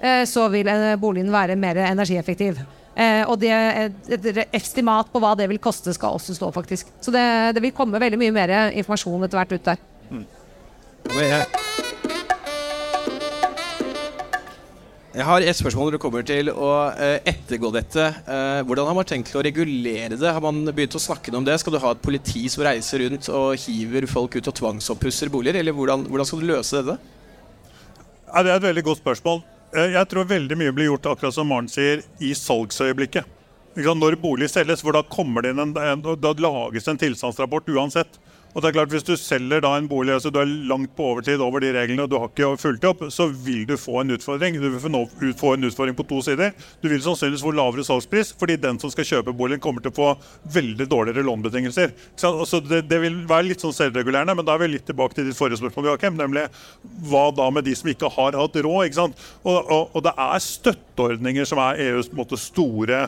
eh, 0.01 0.23
så 0.29 0.49
vil 0.53 0.69
eh, 0.71 0.95
boligen 0.99 1.31
være 1.33 1.57
mer 1.59 1.79
energieffektiv. 1.87 2.59
Eh, 2.93 3.23
og 3.25 3.39
det, 3.41 3.53
et, 3.53 4.11
et 4.11 4.43
estimat 4.53 5.09
på 5.09 5.23
hva 5.23 5.33
det 5.39 5.47
vil 5.49 5.61
koste, 5.63 5.95
skal 5.95 6.19
også 6.19 6.35
stå, 6.37 6.51
faktisk. 6.53 6.91
Så 7.01 7.15
det, 7.15 7.25
det 7.55 7.63
vil 7.63 7.75
komme 7.75 8.01
veldig 8.03 8.19
mye 8.21 8.35
mer 8.35 8.55
informasjon 8.73 9.25
etter 9.25 9.41
hvert 9.41 9.57
ut 9.57 9.71
der. 9.71 9.89
Mm. 10.11 10.29
Jeg 15.13 15.28
har 15.28 15.43
et 15.45 15.54
spørsmål 15.54 15.91
når 15.91 15.93
det 15.93 16.02
kommer 16.02 16.23
til 16.26 16.47
å 16.49 16.67
uh, 16.89 17.19
ettergå 17.30 17.69
dette. 17.76 18.02
Uh, 18.26 18.63
hvordan 18.65 18.88
har 18.89 18.95
man 18.97 19.06
tenkt 19.06 19.36
å 19.38 19.43
regulere 19.45 20.17
det? 20.17 20.26
Har 20.26 20.41
man 20.41 20.63
begynt 20.71 20.97
å 20.97 21.02
snakke 21.04 21.30
om 21.38 21.45
det? 21.45 21.54
Skal 21.62 21.76
du 21.76 21.78
ha 21.84 21.91
et 21.93 22.02
politi 22.02 22.41
som 22.49 22.63
reiser 22.65 23.04
rundt 23.04 23.30
og 23.30 23.54
hiver 23.62 24.08
folk 24.10 24.39
ut 24.39 24.49
og 24.49 24.56
tvangsoppusser 24.58 25.30
boliger? 25.30 25.60
Eller 25.62 25.76
hvordan, 25.78 26.08
hvordan 26.10 26.26
skal 26.26 26.41
du 26.41 26.47
løse 26.49 26.82
dette? 26.82 26.97
Ja, 28.26 28.41
det 28.41 28.56
er 28.56 28.58
et 28.58 28.65
veldig 28.65 28.86
godt 28.89 29.04
spørsmål. 29.04 29.43
Uh, 29.76 29.86
jeg 29.99 30.10
tror 30.10 30.32
veldig 30.34 30.58
mye 30.63 30.73
blir 30.73 30.89
gjort 30.89 31.12
akkurat 31.13 31.38
som 31.38 31.54
Maren 31.54 31.69
sier, 31.69 32.02
i 32.17 32.34
salgsøyeblikket. 32.34 33.30
Når 33.78 34.17
bolig 34.21 34.49
selges, 34.49 34.82
hvor 34.82 34.97
da 34.97 35.06
det 35.06 35.54
inn 35.54 35.62
en, 35.62 35.78
da 36.02 36.34
lages 36.41 36.89
en 36.89 36.97
tilstandsrapport 37.06 37.69
uansett. 37.69 38.17
Og 38.53 38.61
det 38.61 38.69
er 38.69 38.75
klart 38.77 38.93
Hvis 38.93 39.05
du 39.07 39.13
selger 39.17 39.63
da 39.63 39.73
en 39.77 39.89
bolig 39.89 40.13
altså 40.15 40.31
du 40.33 40.39
er 40.41 40.51
langt 40.69 40.93
på 40.97 41.07
overtid 41.13 41.41
over 41.41 41.63
de 41.63 41.71
reglene 41.75 42.05
og 42.05 42.11
du 42.11 42.17
har 42.19 42.29
ikke 42.29 42.51
fulgt 42.61 42.85
opp, 42.87 43.01
så 43.13 43.27
vil 43.27 43.65
du 43.69 43.75
få 43.79 44.01
en 44.01 44.13
utfordring. 44.15 44.59
Du 44.61 44.67
vil 44.69 45.33
få 45.37 45.53
en 45.55 45.67
utfordring 45.69 45.97
på 45.97 46.05
to 46.09 46.21
sider. 46.25 46.53
Du 46.81 46.89
vil 46.91 47.01
sannsynligvis 47.01 47.43
få 47.45 47.53
lavere 47.55 47.85
salgspris 47.87 48.33
fordi 48.39 48.57
den 48.61 48.79
som 48.81 48.91
skal 48.93 49.07
kjøpe 49.09 49.33
boligen, 49.37 49.61
kommer 49.63 49.83
til 49.83 49.93
å 49.93 49.97
få 49.97 50.09
veldig 50.53 50.87
dårligere 50.89 51.25
lånbetingelser. 51.25 51.93
Så 52.19 52.61
det, 52.65 52.83
det, 52.89 52.99
vil 53.03 53.21
være 53.29 53.49
litt 53.49 53.63
sånn 53.63 53.75
selvregulerende, 53.75 54.35
men 54.37 54.47
da 54.47 54.55
er 54.55 54.63
vi 54.63 54.73
litt 54.75 54.87
tilbake 54.89 55.17
til 55.17 55.27
ditt 55.29 55.37
forrige 55.37 55.61
spørsmål, 55.61 55.91
Joakim, 55.93 56.17
nemlig 56.19 56.45
hva 57.09 57.25
da 57.35 57.49
med 57.53 57.67
de 57.67 57.75
som 57.77 57.89
ikke 57.91 58.11
har 58.13 58.37
hatt 58.39 58.57
råd? 58.59 58.85
ikke 58.87 59.01
sant? 59.01 59.27
Og, 59.43 59.57
og, 59.59 59.93
og 59.93 60.05
det 60.05 60.13
er 60.27 60.47
støtteordninger 60.47 61.47
som 61.49 61.61
er 61.63 61.81
EUs 61.89 62.11
måte, 62.15 62.39
store 62.39 63.07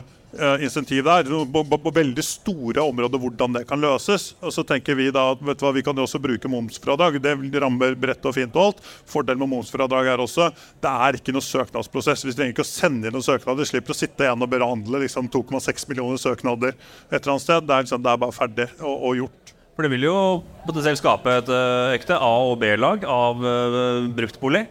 insentiv 0.64 1.04
der. 1.06 1.28
På, 1.52 1.62
på, 1.64 1.78
på, 1.86 1.92
veldig 1.96 2.24
store 2.24 2.84
områder 2.84 3.20
hvordan 3.22 3.58
det 3.58 3.64
kan 3.68 3.80
løses. 3.82 4.34
Og 4.40 4.54
så 4.54 4.64
tenker 4.66 4.96
Vi 4.96 5.10
da 5.14 5.30
at 5.34 5.42
vet 5.44 5.60
du 5.60 5.66
hva, 5.66 5.72
vi 5.76 5.84
kan 5.86 5.96
jo 5.96 6.06
også 6.06 6.20
bruke 6.22 6.50
momsfradrag. 6.50 7.18
Det 7.22 7.36
rammer 7.62 7.96
bredt 7.98 8.26
og 8.28 8.36
fint 8.36 8.56
og 8.56 8.70
alt. 8.70 8.84
Fordelen 9.08 9.42
med 9.42 9.52
momsfradrag 9.54 10.12
er 10.12 10.22
også 10.22 10.50
det 10.82 10.92
er 10.92 11.18
ikke 11.18 11.34
noe 11.34 11.44
søknadsprosess. 11.44 12.24
Vi 12.26 12.34
trenger 12.36 12.54
ikke 12.54 12.66
å 12.66 12.68
sende 12.68 13.08
inn 13.08 13.16
noen 13.16 13.26
søknader. 13.26 13.68
Slipper 13.68 13.94
å 13.94 13.98
sitte 13.98 14.26
igjen 14.26 14.44
og 14.44 14.52
behandle 14.52 15.02
liksom 15.04 15.30
2,6 15.32 15.88
millioner 15.90 16.20
søknader 16.20 16.76
et 16.76 17.18
eller 17.18 17.36
annet 17.36 17.46
sted. 17.46 17.66
Det 17.66 17.74
er, 17.74 17.86
liksom, 17.86 18.02
det 18.04 18.12
er 18.12 18.22
bare 18.22 18.36
ferdig 18.36 18.68
og, 18.80 18.94
og, 18.94 19.12
gjort. 19.22 19.54
For 19.76 19.84
det 19.84 19.92
vil 19.92 20.06
jo 20.06 20.16
potensielt 20.64 21.00
skape 21.02 21.36
et 21.42 21.52
uh, 21.52 21.92
ekte 21.92 22.16
A- 22.16 22.48
og 22.48 22.56
B-lag 22.62 23.04
av 23.04 23.42
uh, 23.44 24.06
bruktbolig. 24.16 24.64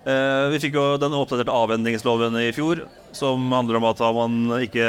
Uh, 0.00 0.48
vi 0.54 0.60
fikk 0.62 0.78
jo 0.78 0.84
den 1.00 1.12
oppdaterte 1.12 1.52
avhendingsloven 1.52 2.38
i 2.40 2.52
fjor, 2.56 2.86
som 3.16 3.50
handler 3.52 3.76
om 3.76 3.88
at 3.90 4.00
har 4.00 4.14
man 4.16 4.62
ikke 4.64 4.86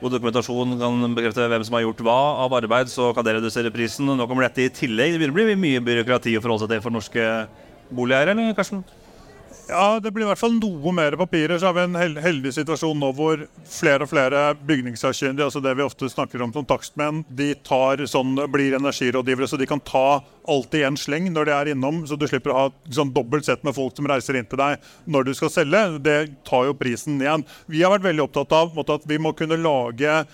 god 0.00 0.14
dokumentasjon 0.16 0.78
kan 0.80 1.14
bekrefte 1.14 1.46
hvem 1.52 1.64
som 1.66 1.76
har 1.76 1.84
gjort 1.84 2.00
hva 2.06 2.20
av 2.46 2.56
arbeid, 2.58 2.90
så 2.90 3.10
kan 3.14 3.26
det 3.26 3.36
redusere 3.36 3.72
prisen. 3.74 4.08
Nå 4.08 4.26
kommer 4.26 4.48
dette 4.48 4.64
i 4.64 4.72
tillegg. 4.72 5.14
Det 5.14 5.20
begynner 5.20 5.36
å 5.36 5.50
bli 5.52 5.58
mye 5.60 5.84
byråkrati 5.84 6.34
å 6.38 6.42
forholde 6.42 6.64
seg 6.64 6.72
til 6.74 6.82
for 6.86 6.96
norske 6.96 7.26
boligeiere, 7.94 8.34
eller 8.34 8.56
Karsten? 8.56 8.82
Ja, 9.70 10.00
det 10.02 10.10
blir 10.10 10.24
i 10.24 10.28
hvert 10.28 10.40
fall 10.40 10.56
noe 10.58 10.92
mer 10.94 11.14
papirer. 11.18 11.58
Så 11.58 11.68
har 11.68 11.76
vi 11.76 11.84
en 11.84 12.18
heldig 12.18 12.50
situasjon 12.56 12.98
nå 12.98 13.12
hvor 13.14 13.44
flere 13.70 14.06
og 14.06 14.10
flere 14.10 14.42
bygningssakkyndige, 14.66 15.46
altså 15.46 15.62
det 15.62 15.76
vi 15.78 15.86
ofte 15.86 16.10
snakker 16.10 16.42
om 16.42 16.52
som 16.54 16.66
takstmenn, 16.66 17.22
de 17.28 17.52
tar 17.66 18.02
sånn, 18.10 18.34
blir 18.50 18.74
energirådgivere, 18.80 19.46
så 19.50 19.60
de 19.60 19.68
kan 19.70 19.82
ta 19.86 20.20
alt 20.50 20.74
i 20.74 20.82
en 20.86 20.98
sleng 20.98 21.28
når 21.30 21.46
de 21.46 21.54
er 21.54 21.72
innom. 21.74 22.02
Så 22.08 22.18
du 22.18 22.26
slipper 22.26 22.52
å 22.52 22.58
ha 22.58 22.66
sånn 22.90 23.14
dobbelt 23.14 23.46
sett 23.46 23.62
med 23.66 23.76
folk 23.76 23.94
som 23.96 24.10
reiser 24.10 24.40
inn 24.40 24.48
til 24.50 24.58
deg 24.60 24.90
når 25.06 25.30
du 25.30 25.34
skal 25.38 25.54
selge. 25.54 25.86
Det 26.02 26.18
tar 26.48 26.66
jo 26.70 26.76
prisen 26.78 27.22
igjen. 27.22 27.46
Vi 27.70 27.84
har 27.84 27.94
vært 27.94 28.08
veldig 28.10 28.26
opptatt 28.26 28.56
av 28.58 28.74
at 28.82 29.06
vi 29.06 29.20
må 29.22 29.36
kunne 29.38 29.60
lage 29.60 30.24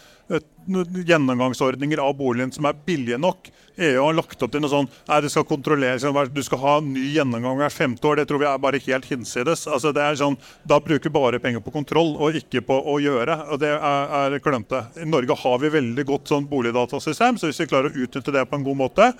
gjennomgangsordninger 1.06 2.00
av 2.02 2.16
boligen 2.18 2.50
som 2.54 2.66
er 2.66 2.78
billige 2.86 3.20
nok. 3.20 3.52
EU 3.76 4.00
har 4.00 4.16
lagt 4.16 4.42
opp 4.42 4.52
til 4.52 4.62
noe 4.64 4.72
sånn 4.72 4.88
nei, 5.08 5.20
det 5.24 5.30
skal 5.32 5.44
kontrolleres, 5.48 6.04
du 6.32 6.42
skal 6.44 6.60
ha 6.62 6.74
en 6.80 6.92
ny 6.94 7.04
gjennomgang 7.14 7.58
hvert 7.60 7.74
femte 7.74 8.08
år. 8.08 8.20
Det 8.20 8.26
tror 8.30 8.40
vi 8.42 8.48
er 8.48 8.62
bare 8.62 8.80
helt 8.82 9.08
hinsides. 9.10 9.66
Altså, 9.68 9.92
det 9.96 10.02
er 10.02 10.18
sånn, 10.18 10.38
da 10.68 10.78
bruker 10.82 11.10
vi 11.10 11.14
bare 11.16 11.40
penger 11.42 11.62
på 11.64 11.74
kontroll 11.74 12.14
og 12.16 12.38
ikke 12.40 12.62
på 12.66 12.76
å 12.92 12.96
gjøre. 13.02 13.38
og 13.52 13.60
Det 13.62 13.72
er, 13.74 14.14
er 14.20 14.38
klønete. 14.44 14.82
I 15.02 15.08
Norge 15.08 15.36
har 15.42 15.60
vi 15.62 15.72
veldig 15.76 16.06
godt 16.08 16.32
sånn 16.32 16.48
boligdatasystem, 16.50 17.40
så 17.40 17.50
hvis 17.50 17.60
vi 17.62 17.68
klarer 17.70 17.92
å 17.92 18.06
utnytte 18.06 18.34
det 18.34 18.46
på 18.48 18.58
en 18.58 18.66
god 18.66 18.80
måte 18.80 19.12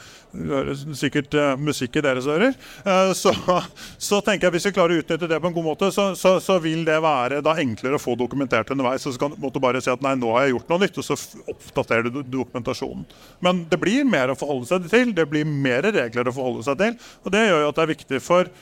Sikkert 0.96 1.34
uh, 1.38 1.54
musikk 1.60 1.96
i 1.98 2.02
deres 2.04 2.26
ører. 2.30 2.54
Uh, 2.84 3.12
så, 3.16 3.32
så, 4.08 4.20
tenker 4.24 4.48
jeg 4.48 4.56
hvis 4.56 4.68
vi 4.68 4.74
klarer 4.76 4.96
å 4.96 5.02
utnytte 5.02 5.28
det 5.30 5.38
på 5.42 5.50
en 5.50 5.56
god 5.56 5.66
måte, 5.66 5.90
så, 5.94 6.08
så, 6.18 6.36
så 6.42 6.58
vil 6.62 6.84
det 6.86 6.98
være 7.02 7.42
da 7.44 7.56
enklere 7.60 7.98
å 7.98 8.02
få 8.02 8.16
dokumentert 8.18 8.70
underveis. 8.74 9.04
Så 9.04 9.14
kan 9.20 9.34
du 9.36 9.60
bare 9.62 9.82
si 9.84 9.92
at 9.92 10.04
nei, 10.04 10.16
nå 10.18 10.32
har 10.34 10.46
jeg 10.46 10.56
gjort 10.56 10.72
noe 10.72 10.82
nytt, 10.84 11.00
og 11.00 11.06
så 11.06 11.16
oppdaterer 11.52 12.10
du 12.10 12.20
dokumentasjonen. 12.22 13.06
Men 13.44 13.64
det 13.70 13.80
blir 13.80 14.06
mer 14.08 14.32
å 14.32 14.38
forholde 14.46 14.70
seg 14.70 14.88
til. 14.92 15.12
Det 15.16 15.26
blir 15.28 15.44
mer 15.44 15.90
regler 15.90 16.30
å 16.30 16.34
forholde 16.38 16.64
seg 16.66 16.80
til. 16.80 16.96
Og 17.24 17.34
det 17.34 17.44
gjør 17.48 17.62
jo 17.64 17.68
at 17.72 17.78
det 17.78 17.86
er 17.86 17.94
viktig 17.96 18.22
for 18.24 18.54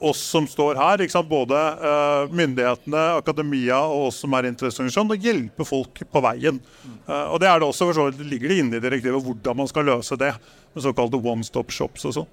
oss 0.00 0.20
som 0.32 0.46
står 0.48 0.78
her, 0.80 1.22
både 1.28 1.54
uh, 1.54 2.32
myndighetene, 2.32 3.02
akademia 3.20 3.82
og 3.84 4.08
oss 4.08 4.22
som 4.24 4.32
er 4.36 4.48
interesseorganisasjon, 4.48 5.12
å 5.12 5.20
hjelpe 5.20 5.66
folk 5.68 6.02
på 6.08 6.22
veien. 6.24 6.60
Uh, 7.04 7.34
og 7.34 7.40
det 7.42 7.50
er 7.50 7.60
det 7.60 7.68
også, 7.68 7.90
for 7.90 7.98
så 7.98 8.08
vidt 8.08 8.24
ligger 8.30 8.52
det 8.52 8.60
inne 8.62 8.80
i 8.80 8.84
direktivet 8.84 9.24
hvordan 9.24 9.60
man 9.60 9.68
skal 9.68 9.88
løse 9.90 10.16
det. 10.20 10.32
Med 10.72 10.86
såkalte 10.86 11.20
one 11.20 11.44
stop 11.44 11.72
shops 11.74 12.06
og 12.08 12.16
sånn. 12.20 12.30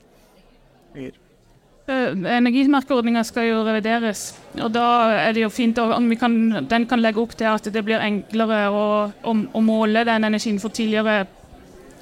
Uh, 0.97 2.13
Energimerkeordninga 2.37 3.23
skal 3.27 3.49
jo 3.49 3.61
revideres. 3.67 4.29
og 4.61 4.71
Da 4.75 4.87
er 5.17 5.35
det 5.35 5.43
jo 5.43 5.51
fint 5.51 5.79
om 5.83 6.07
den 6.07 6.87
kan 6.87 7.03
legge 7.03 7.23
opp 7.23 7.35
til 7.35 7.51
at 7.51 7.67
det 7.73 7.83
blir 7.83 8.03
enklere 8.03 8.67
å, 8.71 8.85
å, 9.11 9.35
å 9.35 9.63
måle 9.63 10.05
den 10.07 10.27
energien. 10.27 10.61
For 10.63 10.71
tidligere 10.71 11.25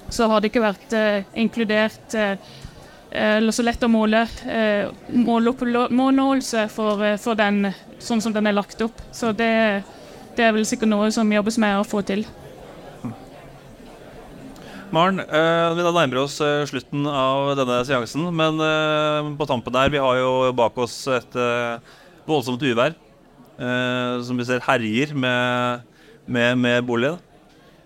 så 0.09 0.27
har 0.29 0.41
det 0.41 0.51
ikke 0.51 0.63
vært 0.63 0.93
eh, 0.95 1.25
inkludert 1.39 2.15
eller 3.15 3.53
så 3.55 3.63
lett 3.63 3.83
å 3.85 3.87
måle 3.87 4.25
måloppnåelse 5.07 6.65
for, 6.73 6.99
for, 7.21 7.37
den 7.39 7.69
sånn 8.03 8.19
som 8.19 8.33
den 8.35 8.49
er 8.49 8.55
lagt 8.57 8.81
opp. 8.83 8.97
Så 9.15 9.29
det, 9.31 9.85
det, 10.35 10.43
er 10.43 10.51
vel 10.51 10.65
sikkert 10.67 10.91
noe 10.91 11.07
som 11.15 11.31
jobbes 11.31 11.55
med 11.61 11.77
å 11.79 11.85
få 11.87 12.01
til. 12.03 12.25
Maren, 14.91 15.21
vi 15.23 15.85
da 15.85 15.93
nærmer 15.95 16.25
oss 16.25 16.41
slutten 16.67 17.07
av 17.07 17.53
denne 17.61 17.77
seansen. 17.87 18.27
Men 18.35 18.59
på 19.39 19.47
tampen 19.47 19.79
her, 19.79 19.93
vi 19.93 20.01
har 20.03 20.19
jo 20.19 20.51
bak 20.57 20.75
oss 20.83 20.97
et 21.15 21.39
voldsomt 22.27 22.67
uvær 22.67 22.97
som 24.27 24.35
vi 24.35 24.49
ser 24.49 24.65
herjer 24.65 25.15
med, 25.15 25.87
med, 26.27 26.59
med 26.59 26.83
boligen. 26.83 27.23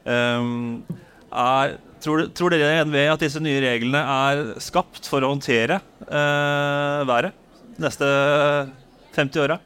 er 0.10 1.78
Tror, 2.00 2.30
tror 2.32 2.54
dere 2.54 2.86
NVE 2.88 3.08
at 3.12 3.24
disse 3.24 3.42
nye 3.44 3.60
reglene 3.64 4.00
er 4.00 4.44
skapt 4.64 5.08
for 5.10 5.24
å 5.24 5.34
håndtere 5.34 5.82
eh, 6.08 7.02
været 7.10 7.76
neste 7.80 8.08
50 9.18 9.44
åra? 9.44 9.60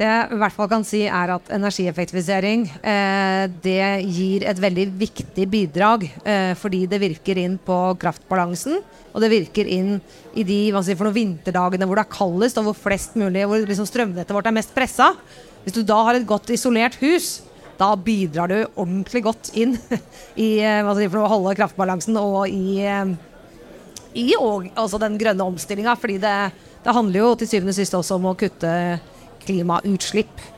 Det 0.00 0.06
jeg 0.08 0.32
i 0.32 0.36
hvert 0.40 0.54
fall 0.56 0.68
kan 0.70 0.84
si, 0.86 1.02
er 1.04 1.30
at 1.34 1.50
energieffektivisering 1.52 2.62
eh, 2.80 3.42
det 3.60 3.82
gir 4.08 4.46
et 4.48 4.62
veldig 4.62 4.86
viktig 4.96 5.44
bidrag. 5.52 6.06
Eh, 6.24 6.54
fordi 6.56 6.86
det 6.88 7.02
virker 7.02 7.36
inn 7.42 7.58
på 7.60 7.76
kraftbalansen. 8.00 8.80
Og 9.12 9.20
det 9.20 9.28
virker 9.28 9.68
inn 9.68 9.98
i 10.32 10.46
de 10.46 10.58
si, 10.86 10.96
vinterdagene 10.96 11.84
hvor 11.84 12.00
det 12.00 12.06
er 12.06 12.16
kaldest, 12.16 12.62
og 12.62 12.70
hvor 12.70 12.78
flest 12.88 13.18
mulig, 13.20 13.44
hvor 13.44 13.60
liksom 13.60 13.88
strømnettet 13.90 14.32
vårt 14.32 14.48
er 14.48 14.56
mest 14.56 14.72
pressa. 14.72 15.10
Hvis 15.66 15.76
du 15.76 15.82
da 15.84 16.00
har 16.06 16.16
et 16.16 16.24
godt 16.24 16.48
isolert 16.54 16.96
hus, 17.02 17.42
da 17.80 17.94
bidrar 17.96 18.50
du 18.50 18.58
ordentlig 18.74 19.22
godt 19.24 19.50
inn 19.56 19.76
i 20.46 20.50
eh, 20.60 20.92
si, 20.96 21.08
for 21.08 21.22
å 21.22 21.32
holde 21.32 21.56
kraftbalansen 21.58 22.18
og 22.20 22.42
i, 22.52 22.80
eh, 22.84 23.14
i 24.20 24.28
og, 24.36 24.68
altså 24.74 25.00
den 25.00 25.18
grønne 25.20 25.46
omstillinga. 25.48 25.96
Fordi 26.00 26.20
det, 26.22 26.36
det, 26.84 26.94
handler 26.96 27.22
jo 27.22 27.34
til 27.40 27.50
syvende 27.50 27.74
og 27.74 27.80
sist 27.80 27.96
også 27.96 28.20
om 28.20 28.30
å 28.30 28.38
kutte 28.38 28.72
klimautslipp. 29.46 30.48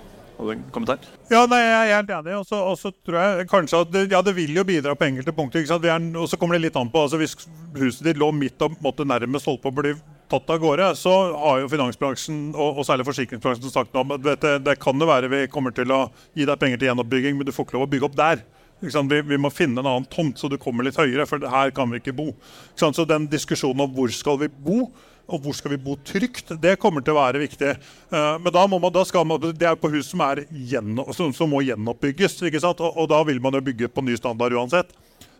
Kommentar? 0.75 0.99
Ja, 1.31 1.45
nei, 1.47 1.61
Jeg 1.61 1.91
er 1.93 2.01
helt 2.01 2.11
enig. 2.17 2.35
Og 2.41 2.79
så 2.81 2.91
tror 3.07 3.19
jeg 3.21 3.51
kanskje 3.53 3.85
at 3.85 3.93
det, 3.95 4.09
ja, 4.11 4.25
det 4.27 4.35
vil 4.35 4.57
jo 4.57 4.65
bidra 4.67 4.97
på 4.99 5.07
enkelte 5.07 5.35
punkter. 5.37 5.63
Og 5.63 6.27
så 6.27 6.39
kommer 6.41 6.59
det 6.59 6.65
litt 6.65 6.79
an 6.81 6.91
på 6.91 7.05
altså 7.05 7.21
Hvis 7.21 7.37
huset 7.79 8.09
ditt 8.09 8.19
lå 8.19 8.33
midt 8.35 8.65
og 8.67 8.75
måtte 8.83 9.07
nærmest 9.07 9.47
holdt 9.47 9.63
på 9.63 9.71
å 9.71 9.77
bli 9.79 9.95
tatt 10.33 10.51
av 10.55 10.63
gårde, 10.63 10.89
så 10.99 11.13
har 11.45 11.61
jo 11.63 11.71
finansbransjen 11.73 12.41
og, 12.53 12.81
og 12.81 12.89
særlig 12.89 13.07
forsikringsbransjen 13.09 13.73
sagt 13.73 13.97
om 13.99 14.17
at 14.17 14.25
det, 14.25 14.57
det 14.65 14.79
kan 14.83 14.99
jo 14.99 15.09
være 15.09 15.31
vi 15.33 15.45
kommer 15.53 15.75
til 15.77 15.93
å 15.95 16.07
gi 16.35 16.49
deg 16.49 16.59
penger 16.61 16.81
til 16.81 16.91
gjenoppbygging, 16.91 17.39
men 17.39 17.49
du 17.49 17.55
får 17.55 17.69
ikke 17.69 17.79
lov 17.79 17.87
å 17.87 17.93
bygge 17.93 18.09
opp 18.09 18.19
der. 18.19 18.45
Vi, 18.83 18.91
vi, 19.23 19.39
må 19.39 19.51
finne 19.55 19.79
en 19.79 19.87
annen 19.87 20.09
tomt 20.11 20.41
så 20.41 20.51
du 20.51 20.57
kommer 20.59 20.83
litt 20.83 20.99
høyere, 20.99 21.27
for 21.31 21.45
her 21.53 21.71
kan 21.75 21.93
vi 21.93 22.01
ikke 22.03 22.17
bo. 22.19 22.33
Ikke 22.73 22.91
så 22.97 23.07
den 23.07 23.29
diskusjonen 23.31 23.85
om 23.85 23.93
hvor 23.95 24.11
skal 24.11 24.41
vi 24.41 24.51
bo, 24.51 24.89
og 25.31 25.45
hvor 25.45 25.55
skal 25.55 25.77
vi 25.77 25.81
bo 25.85 25.95
trygt, 26.03 26.51
det 26.61 26.75
kommer 26.83 27.05
til 27.05 27.15
å 27.15 27.21
være 27.21 27.45
viktig. 27.45 27.77
Uh, 28.11 28.37
men 28.43 28.51
da 28.55 28.65
må 28.67 28.81
man, 28.83 28.93
da 28.95 29.05
skal 29.07 29.27
man, 29.29 29.39
det 29.55 29.69
er 29.69 29.79
på 29.79 29.91
hus 29.93 30.11
som, 30.11 30.25
er 30.27 30.43
gjennom, 30.51 31.13
som, 31.15 31.31
som 31.37 31.53
må 31.53 31.63
gjenoppbygges, 31.63 32.41
og, 32.43 32.83
og, 32.91 33.07
da 33.13 33.23
vil 33.29 33.39
man 33.45 33.55
jo 33.57 33.63
bygge 33.65 33.91
på 33.93 34.05
ny 34.05 34.19
standard 34.19 34.57
uansett. 34.59 34.91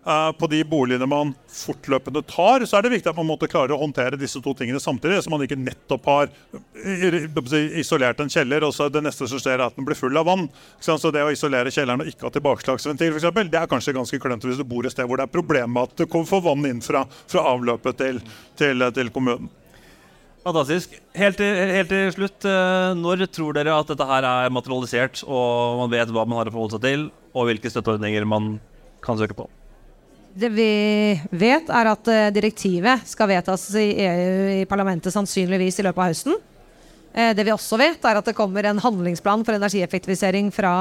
Eh, 0.07 0.33
på 0.39 0.49
de 0.53 0.63
boligene 0.69 1.07
man 1.09 1.33
fortløpende 1.53 2.23
tar, 2.29 2.67
så 2.67 2.79
er 2.79 2.87
det 2.87 2.93
viktig 2.97 3.11
at 3.13 3.19
man 3.19 3.29
måtte 3.29 3.49
klare 3.51 3.75
å 3.75 3.81
håndtere 3.81 4.19
disse 4.21 4.43
to 4.43 4.55
tingene 4.59 4.81
samtidig. 4.83 5.23
Så 5.25 5.33
man 5.33 5.45
ikke 5.45 5.59
nettopp 5.61 6.11
har 6.11 6.33
eh, 6.85 7.19
isolert 7.81 8.21
en 8.23 8.33
kjeller, 8.33 8.67
og 8.67 8.75
så 8.77 8.91
det 8.93 9.05
neste 9.05 9.29
som 9.31 9.43
skjer, 9.43 9.59
er 9.59 9.67
at 9.69 9.79
den 9.79 9.89
blir 9.89 9.99
full 9.99 10.19
av 10.19 10.29
vann. 10.31 10.49
Så 10.83 10.99
det 11.15 11.25
å 11.25 11.33
isolere 11.33 11.73
kjelleren 11.75 12.05
og 12.05 12.13
ikke 12.13 12.29
ha 12.29 12.35
tilbakeslagsventil, 12.37 13.17
eksempel, 13.19 13.51
det 13.53 13.63
er 13.63 13.71
kanskje 13.71 13.97
ganske 13.97 14.21
klønete 14.23 14.51
hvis 14.51 14.61
du 14.61 14.69
bor 14.69 14.87
et 14.87 14.95
sted 14.95 15.09
hvor 15.09 15.21
det 15.21 15.29
er 15.29 15.35
problem 15.35 15.75
med 15.77 15.91
at 15.91 16.05
du 16.05 16.23
får 16.33 16.45
vann 16.45 16.69
inn 16.69 16.85
fra, 16.85 17.07
fra 17.31 17.49
avløpet 17.55 17.99
til, 18.01 18.23
til, 18.61 18.89
til 18.95 19.13
kommunen. 19.15 19.51
Fantastisk. 20.43 20.97
Helt 21.15 21.39
til, 21.39 21.55
helt 21.55 21.91
til, 21.93 22.09
slutt, 22.17 22.45
eh, 22.51 22.93
når 22.99 23.29
tror 23.31 23.55
dere 23.55 23.77
at 23.79 23.91
dette 23.93 24.07
her 24.09 24.27
er 24.27 24.55
materialisert, 24.55 25.23
og 25.23 25.85
man 25.85 25.93
vet 25.93 26.11
hva 26.11 26.27
man 26.27 26.41
har 26.41 26.51
å 26.51 26.55
forholde 26.55 26.79
seg 26.79 26.87
til, 26.89 27.09
og 27.33 27.47
hvilke 27.47 27.71
støtteordninger 27.71 28.27
man 28.27 28.57
kan 29.07 29.21
søke 29.21 29.39
på? 29.39 29.47
Det 30.33 30.49
vi 30.49 31.13
vet, 31.29 31.69
er 31.69 31.89
at 31.91 32.09
eh, 32.09 32.31
direktivet 32.33 33.05
skal 33.09 33.29
vedtas 33.29 33.67
i 33.77 33.91
EU 34.01 34.63
i 34.63 34.69
parlamentet 34.69 35.13
sannsynligvis 35.13 35.77
i 35.81 35.85
løpet 35.85 36.01
av 36.01 36.09
høsten. 36.09 36.39
Eh, 37.13 37.35
det 37.37 37.45
vi 37.45 37.53
også 37.53 37.77
vet, 37.77 38.01
er 38.01 38.17
at 38.17 38.31
det 38.31 38.37
kommer 38.39 38.65
en 38.65 38.81
handlingsplan 38.81 39.45
for 39.45 39.59
energieffektivisering 39.59 40.49
fra 40.55 40.73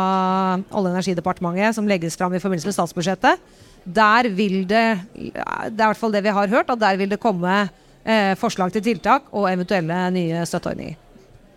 Olje- 0.69 0.87
og 0.87 0.87
energidepartementet 0.93 1.75
som 1.75 1.89
legges 1.89 2.15
fram 2.15 2.31
i 2.31 2.39
forbindelse 2.39 2.69
med 2.69 2.77
statsbudsjettet. 2.77 3.43
Der 3.83 4.29
vil 4.29 4.63
det 4.69 5.01
Det 5.11 5.33
er 5.35 5.67
i 5.67 5.75
hvert 5.75 5.99
fall 5.99 6.13
det 6.13 6.23
vi 6.23 6.29
har 6.31 6.47
hørt, 6.47 6.69
at 6.69 6.79
der 6.79 6.95
vil 6.95 7.09
det 7.09 7.19
komme 7.19 7.67
eh, 8.05 8.35
forslag 8.39 8.71
til 8.71 8.81
tiltak 8.81 9.27
og 9.33 9.51
eventuelle 9.51 10.11
nye 10.15 10.45
støtteordninger. 10.45 10.95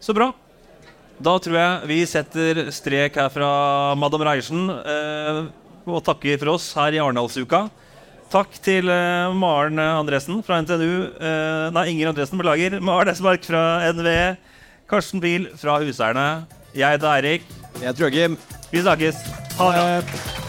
Så 0.01 0.13
bra. 0.13 0.33
Da 1.23 1.39
tror 1.39 1.55
jeg 1.55 1.87
vi 1.87 2.03
setter 2.11 2.73
strek 2.75 3.15
her 3.15 3.31
fra 3.31 3.95
Madam 3.95 4.27
Reiersen 4.27 4.67
og 5.87 6.03
takker 6.03 6.41
for 6.41 6.57
oss 6.57 6.73
her 6.75 6.91
i 6.91 6.99
Arendalsuka. 6.99 7.69
Takk 8.33 8.57
til 8.65 8.89
eh, 8.91 9.35
Maren 9.39 9.79
Andresen 9.79 10.41
fra 10.47 10.59
NTNU. 10.63 10.95
Eh, 11.19 11.67
nei, 11.77 11.85
Inger 11.93 12.11
Andresen, 12.11 12.41
beklager. 12.41 12.81
Maren 12.83 13.13
Esmark 13.13 13.47
fra 13.47 13.65
NVE. 13.95 14.37
Karsten 14.91 15.23
Biel 15.23 15.49
fra 15.61 15.79
Huseierne. 15.83 16.47
Jeg 16.75 16.97
heter 16.97 17.13
Eirik. 17.15 17.47
Jeg 17.81 17.93
heter 17.93 18.11
Jim. 18.15 18.39
Vi 18.73 18.83
snakkes. 18.83 19.23
Ha 19.61 19.71
det. 19.77 20.44